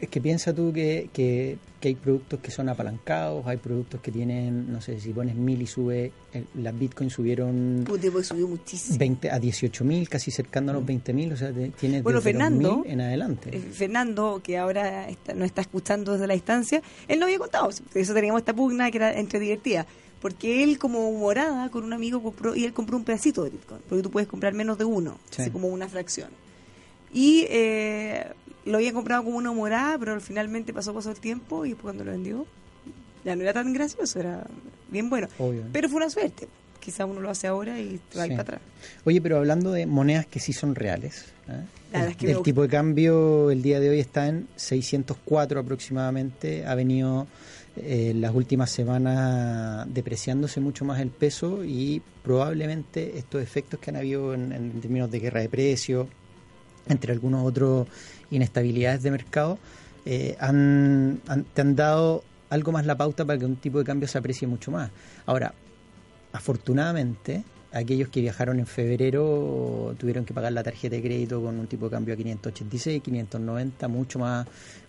[0.00, 4.72] Es que piensa tú que, que, hay productos que son apalancados, hay productos que tienen,
[4.72, 6.12] no sé, si pones mil y sube,
[6.54, 8.98] las bitcoins subieron pues subió muchísimo.
[8.98, 11.16] 20 a 18 mil, casi cercando a los 20 mm.
[11.16, 13.54] mil, o sea, tienes bueno, Fernando, en adelante.
[13.54, 17.70] Eh, Fernando, que ahora está, nos está escuchando desde la distancia, él no había contado,
[17.94, 19.86] eso teníamos esta pugna que era entre divertida
[20.20, 23.80] porque él como morada con un amigo compró y él compró un pedacito de Bitcoin,
[23.88, 26.28] porque tú puedes comprar menos de uno, así como una fracción.
[27.12, 28.26] Y eh,
[28.64, 32.12] lo había comprado como una morada, pero finalmente pasó pasó el tiempo y cuando lo
[32.12, 32.46] vendió
[33.24, 34.46] ya no era tan gracioso, era
[34.88, 35.28] bien bueno.
[35.72, 36.48] Pero fue una suerte.
[36.78, 38.60] Quizá uno lo hace ahora y va para atrás.
[39.04, 42.14] Oye, pero hablando de monedas que sí son reales, ¿eh?
[42.22, 47.26] el, tipo de cambio el día de hoy está en 604 aproximadamente, ha venido
[47.76, 53.96] eh, las últimas semanas depreciándose mucho más el peso y probablemente estos efectos que han
[53.96, 56.08] habido en, términos de guerra de precios,
[56.88, 57.88] entre algunos otros
[58.30, 59.58] inestabilidades de mercado,
[60.04, 61.20] eh, han,
[61.54, 64.48] te han dado algo más la pauta para que un tipo de cambio se aprecie
[64.48, 64.90] mucho más.
[65.26, 65.54] Ahora,
[66.32, 71.66] afortunadamente, aquellos que viajaron en febrero tuvieron que pagar la tarjeta de crédito con un
[71.66, 74.46] tipo de cambio a 586, 590, mucho más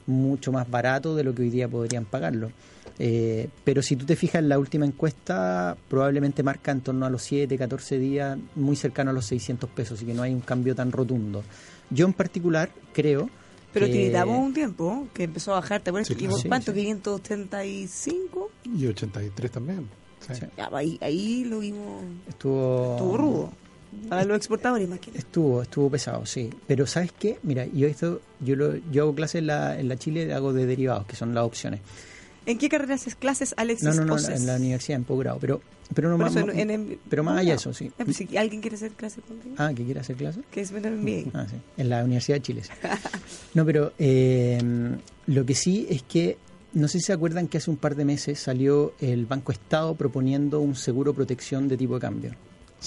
[0.08, 2.52] mucho más barato de lo que hoy día podrían pagarlo.
[3.00, 7.10] Eh, pero si tú te fijas en la última encuesta, probablemente marca en torno a
[7.10, 10.42] los 7, 14 días, muy cercano a los 600 pesos, así que no hay un
[10.42, 11.44] cambio tan rotundo.
[11.92, 13.30] Yo en particular creo...
[13.74, 16.12] Pero que damos un tiempo que empezó a bajar, ¿te acuerdas?
[16.12, 16.74] ¿Y por cuánto?
[16.74, 18.50] ¿535?
[18.66, 19.88] Y 83 también.
[20.74, 22.04] ahí, ahí lo vimos...
[22.28, 22.96] Estuvo...
[22.96, 23.54] Estuvo rudo.
[24.10, 26.50] Para los exportadores más que Estuvo, estuvo pesado, sí.
[26.68, 27.40] Pero ¿sabes qué?
[27.44, 30.66] Mira, yo esto, yo lo, yo hago clases en la, en la Chile, hago de
[30.66, 31.82] derivados, que son las opciones.
[32.46, 33.88] ¿En qué carrera haces clases, Alexis?
[33.88, 35.62] No, no, no, en la universidad, en posgrado, pero,
[35.94, 36.34] pero no más,
[37.10, 37.86] pero más allá de eso, sí.
[37.86, 39.56] Eh, pues, si alguien quiere hacer clase contigo.
[39.58, 40.42] Ah, ¿que quiere hacer clase?
[40.50, 41.32] Que es bien.
[41.34, 42.62] Ah, sí, en la Universidad de Chile.
[43.54, 44.60] no, pero eh,
[45.28, 46.38] lo que sí es que
[46.74, 49.96] no sé si se acuerdan que hace un par de meses salió el Banco Estado
[49.96, 52.36] proponiendo un seguro protección de tipo de cambio.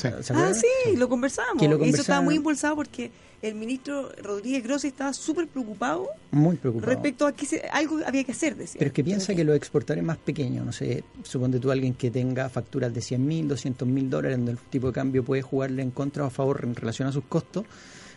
[0.03, 1.63] Ah, sí, lo conversamos.
[1.63, 6.09] Y eso estaba muy impulsado porque el ministro Rodríguez Grossi estaba súper preocupado.
[6.33, 6.91] Muy preocupado.
[6.93, 8.79] Respecto a que algo había que hacer, decía.
[8.79, 12.11] Pero es que piensa que los exportadores más pequeños, no sé, suponte tú alguien que
[12.11, 15.83] tenga facturas de 100 mil, 200 mil dólares, donde el tipo de cambio puede jugarle
[15.83, 17.65] en contra o a favor en relación a sus costos.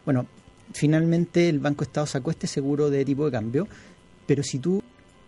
[0.03, 0.25] Bueno,
[0.73, 3.67] finalmente el Banco Estado sacó este seguro de tipo de cambio,
[4.25, 4.82] pero si tú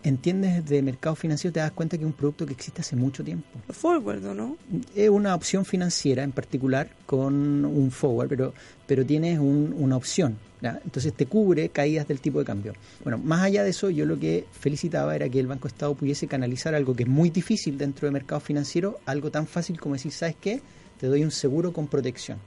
[0.03, 3.23] entiendes de mercado financiero, te das cuenta que es un producto que existe hace mucho
[3.23, 3.47] tiempo.
[3.69, 4.57] Forward, ¿no?
[4.95, 8.53] Es una opción financiera en particular con un forward, pero,
[8.87, 10.37] pero tienes una opción.
[10.61, 12.73] Entonces te cubre caídas del tipo de cambio.
[13.03, 16.27] Bueno, más allá de eso, yo lo que felicitaba era que el Banco Estado pudiese
[16.27, 20.11] canalizar algo que es muy difícil dentro del mercado financiero, algo tan fácil como decir,
[20.11, 20.61] ¿sabes qué?
[20.99, 22.39] Te doy un seguro con protección.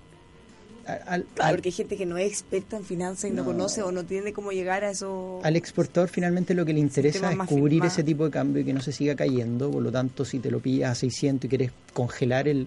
[0.86, 4.04] Al, porque hay gente que no es experta en finanzas y no, conoce o no
[4.04, 5.40] tiene cómo llegar a eso.
[5.42, 8.72] Al exportador finalmente lo que le interesa es cubrir ese tipo de cambio y que
[8.72, 11.72] no se siga cayendo, por lo tanto si te lo pillas a 600 y quieres
[11.92, 12.66] congelar el,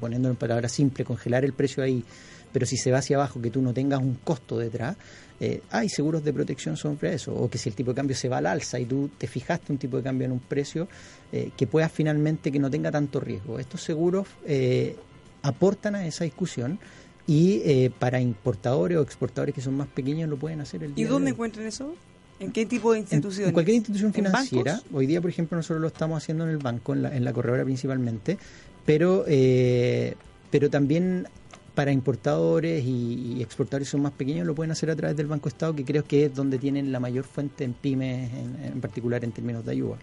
[0.00, 2.04] poniéndolo en palabras simples, congelar el precio ahí,
[2.52, 4.96] Pero si se va hacia abajo, que tú no tengas un costo detrás,
[5.38, 7.34] eh, hay seguros de protección sobre eso.
[7.34, 9.72] O que si el tipo de cambio se va al alza y tú te fijaste
[9.72, 10.88] un tipo de cambio en un precio,
[11.32, 13.58] eh, que puedas finalmente que no tenga tanto riesgo.
[13.58, 14.96] Estos seguros eh,
[15.42, 16.78] aportan a esa discusión
[17.26, 21.08] y para importadores o exportadores que son más pequeños lo pueden hacer el día ¿Y
[21.08, 21.34] dónde de hoy.
[21.34, 21.94] encuentran eso?
[22.38, 23.48] ¿En qué tipo de instituciones?
[23.48, 24.80] En, cualquier institución ¿En financiera.
[24.92, 27.32] Hoy día, por ejemplo, nosotros lo estamos haciendo en el banco, en la, en la
[27.32, 28.36] corredora principalmente,
[28.84, 30.14] pero, eh,
[30.50, 31.26] pero también
[31.74, 35.26] para importadores y, y exportadores que son más pequeños lo pueden hacer a través del
[35.26, 38.80] Banco Estado, que creo que es donde tienen la mayor fuente en pymes, en, en
[38.80, 39.96] particular en términos de ayuda.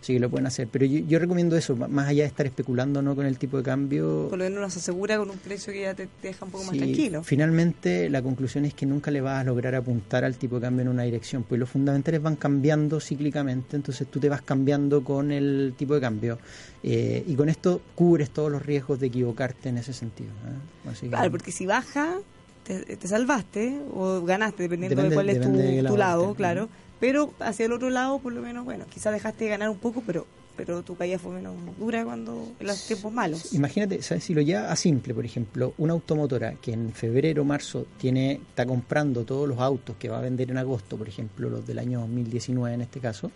[0.00, 0.66] Así que lo pueden hacer.
[0.68, 3.62] Pero yo, yo recomiendo eso, más allá de estar especulando no con el tipo de
[3.62, 4.28] cambio.
[4.30, 6.64] Por lo menos nos asegura con un precio que ya te, te deja un poco
[6.64, 7.22] más Sí, tranquilo.
[7.22, 10.82] Finalmente, la conclusión es que nunca le vas a lograr apuntar al tipo de cambio
[10.82, 15.32] en una dirección, pues los fundamentales van cambiando cíclicamente, entonces tú te vas cambiando con
[15.32, 16.38] el tipo de cambio
[16.82, 20.30] eh, y con esto cubres todos los riesgos de equivocarte en ese sentido.
[20.30, 20.88] ¿eh?
[20.90, 22.16] Así que- Claro, porque si baja,
[22.64, 26.68] te, te salvaste o ganaste, dependiendo Depende- de cuál es tu, tu lado claro.
[27.00, 30.02] Pero hacia el otro lado, por lo menos, bueno, quizás dejaste de ganar un poco,
[30.06, 30.26] pero
[30.56, 33.54] pero tu caída fue menos dura cuando en los tiempos malos.
[33.54, 34.24] Imagínate, ¿sabes?
[34.24, 38.32] si lo lleva a simple, por ejemplo, una automotora que en febrero o marzo tiene,
[38.32, 41.78] está comprando todos los autos que va a vender en agosto, por ejemplo, los del
[41.78, 43.30] año 2019 en este caso,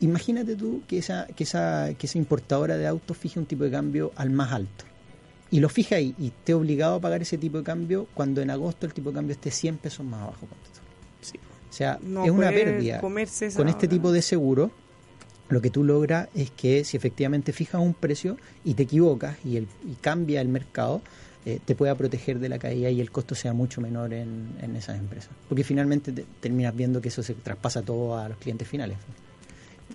[0.00, 3.70] imagínate tú que esa, que esa, que esa importadora de autos fije un tipo de
[3.70, 4.84] cambio al más alto.
[5.52, 8.50] Y lo fija ahí y esté obligado a pagar ese tipo de cambio cuando en
[8.50, 10.48] agosto el tipo de cambio esté 100 pesos más abajo.
[11.20, 11.38] Sí.
[11.74, 13.00] O sea, No es una pérdida.
[13.00, 13.90] comerse esa Con este hora.
[13.96, 14.70] tipo de seguro,
[15.48, 19.56] lo que tú logras es que si efectivamente fijas un precio y te equivocas y,
[19.56, 21.02] el, y cambia el mercado,
[21.44, 24.76] eh, te pueda proteger de la caída y el costo sea mucho menor en, en
[24.76, 25.30] esas empresas.
[25.48, 28.96] Porque finalmente te- terminas viendo que eso se traspasa todo a los clientes finales.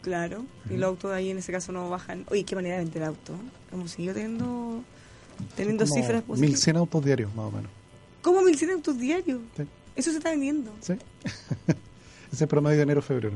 [0.01, 2.25] Claro, y los autos ahí en ese caso no bajan.
[2.29, 3.33] Oye, qué manera de vender auto.
[3.71, 4.83] Hemos seguido teniendo,
[5.55, 6.51] teniendo Como cifras positivas.
[6.57, 7.71] 1100 autos diarios, más o menos.
[8.21, 9.39] ¿Cómo 1100 autos diarios?
[9.55, 9.63] Sí.
[9.99, 10.71] Eso se está vendiendo.
[10.81, 10.93] ¿Sí?
[12.31, 13.35] Ese es promedio de enero-febrero.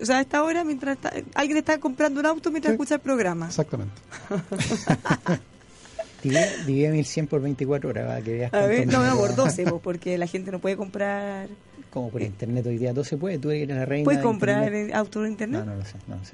[0.00, 2.74] O sea, a esta hora, mientras está- alguien está comprando un auto mientras Sí.
[2.74, 3.46] escucha el programa.
[3.46, 3.94] Exactamente.
[6.22, 9.64] Divide, divide 1100 por 24 horas para que veas A ver, no, no, por 12,
[9.64, 11.48] pues, porque la gente no puede comprar.
[11.90, 14.04] Como por internet hoy día todo se puede, tú eres la reina.
[14.04, 14.94] ¿Puedes de comprar internet.
[14.94, 15.64] auto en internet?
[15.66, 16.32] No, no lo sé, no lo sé.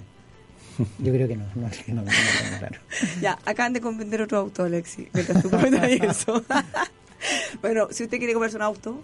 [1.01, 2.11] Yo creo que no, no, no, no, no
[2.59, 2.78] claro.
[3.20, 6.45] Ya, acaban de vender otro auto, Alexi, mientras tú comentas eso.
[7.61, 9.03] bueno, si usted quiere comprarse un auto,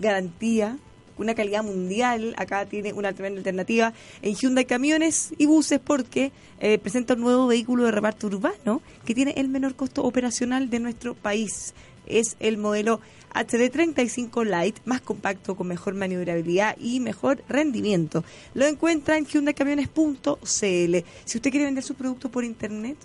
[0.00, 0.78] garantía,
[1.18, 6.78] una calidad mundial, acá tiene una tremenda alternativa en Hyundai Camiones y Buses porque eh,
[6.78, 11.14] presenta un nuevo vehículo de reparto urbano que tiene el menor costo operacional de nuestro
[11.14, 11.74] país.
[12.06, 13.00] Es el modelo
[13.34, 18.24] HD35 Lite, más compacto, con mejor maniobrabilidad y mejor rendimiento.
[18.54, 20.96] Lo encuentra en hyundaicamiones.cl.
[21.24, 22.96] Si usted quiere vender sus productos por internet,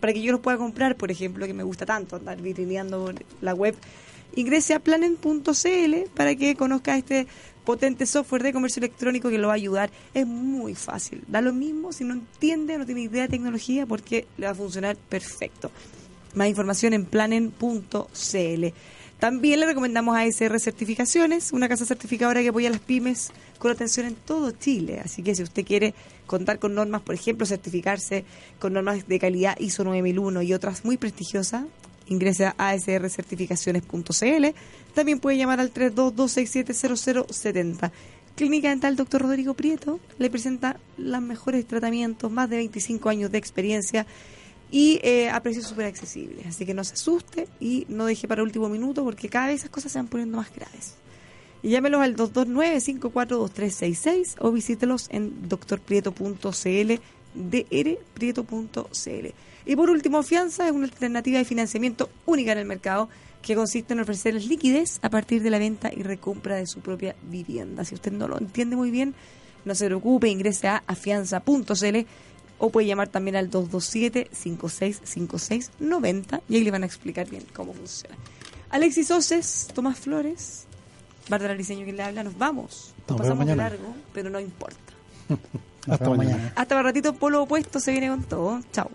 [0.00, 3.54] para que yo los pueda comprar, por ejemplo, que me gusta tanto andar vitrineando la
[3.54, 3.74] web,
[4.34, 7.26] ingrese a planen.cl para que conozca este
[7.64, 9.90] potente software de comercio electrónico que lo va a ayudar.
[10.14, 11.22] Es muy fácil.
[11.28, 14.54] Da lo mismo si no entiende, no tiene idea de tecnología, porque le va a
[14.54, 15.70] funcionar perfecto.
[16.34, 18.66] Más información en planen.cl.
[19.18, 24.06] También le recomendamos ASR Certificaciones, una casa certificadora que apoya a las pymes con atención
[24.06, 25.02] en todo Chile.
[25.04, 25.92] Así que si usted quiere
[26.26, 28.24] contar con normas, por ejemplo, certificarse
[28.60, 31.64] con normas de calidad ISO 9001 y otras muy prestigiosas,
[32.08, 34.46] ingrese a asrcertificaciones.cl.
[34.94, 37.92] También puede llamar al 322670070.
[38.34, 39.22] Clínica Dental Dr.
[39.22, 44.06] Rodrigo Prieto le presenta los mejores tratamientos, más de 25 años de experiencia
[44.70, 46.46] y eh, a precios súper accesibles.
[46.46, 49.70] Así que no se asuste y no deje para último minuto porque cada vez esas
[49.70, 50.94] cosas se van poniendo más graves.
[51.62, 57.00] Y llámelos al 229-542366 o visítelos en drprieto.cl,
[57.34, 59.26] drprieto.cl.
[59.66, 63.08] Y por último, Fianza es una alternativa de financiamiento única en el mercado
[63.42, 67.14] que consiste en ofrecerles liquidez a partir de la venta y recompra de su propia
[67.22, 67.84] vivienda.
[67.84, 69.14] Si usted no lo entiende muy bien,
[69.64, 72.06] no se preocupe, ingrese a afianza.cl
[72.58, 78.16] o puede llamar también al 227-565690 y ahí le van a explicar bien cómo funciona.
[78.70, 80.66] Alexis Oces, Tomás Flores,
[81.28, 82.94] Bárbara Liceño que le habla, nos vamos.
[83.08, 83.70] Nos pasamos de mañana.
[83.70, 84.78] largo, pero no importa.
[85.90, 86.52] Hasta vemos mañana.
[86.54, 88.60] Hasta más ratito, Polo Opuesto se viene con todo.
[88.72, 88.90] Chao.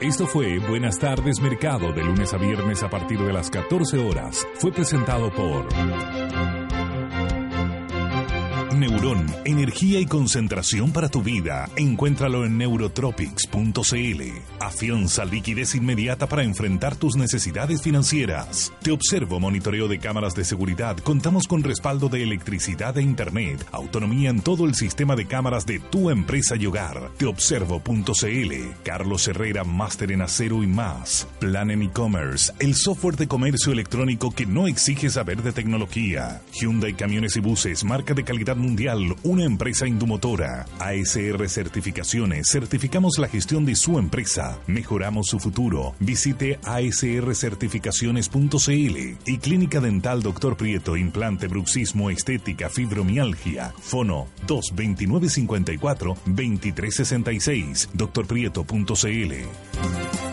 [0.00, 4.46] Esto fue Buenas tardes Mercado de lunes a viernes a partir de las 14 horas.
[4.54, 5.66] Fue presentado por
[8.78, 11.68] Neurón, energía y concentración para tu vida.
[11.74, 14.22] Encuéntralo en neurotropics.cl.
[14.60, 18.72] Afianza liquidez inmediata para enfrentar tus necesidades financieras.
[18.82, 20.96] Te observo monitoreo de cámaras de seguridad.
[20.98, 23.66] Contamos con respaldo de electricidad e internet.
[23.72, 27.10] Autonomía en todo el sistema de cámaras de tu empresa y hogar.
[27.18, 28.52] Teobservo.cl.
[28.84, 31.26] Carlos Herrera, máster en acero y más.
[31.40, 36.42] Plan en e-commerce, el software de comercio electrónico que no exige saber de tecnología.
[36.52, 38.67] Hyundai Camiones y Buses, marca de calidad mundial,
[39.22, 40.66] una empresa indumotora.
[40.78, 44.58] ASR Certificaciones, certificamos la gestión de su empresa.
[44.66, 45.94] Mejoramos su futuro.
[46.00, 53.72] Visite asrcertificaciones.cl y Clínica Dental Doctor Prieto, implante, bruxismo, estética, fibromialgia.
[53.78, 60.27] Fono 22954 2366 doctorprieto.cl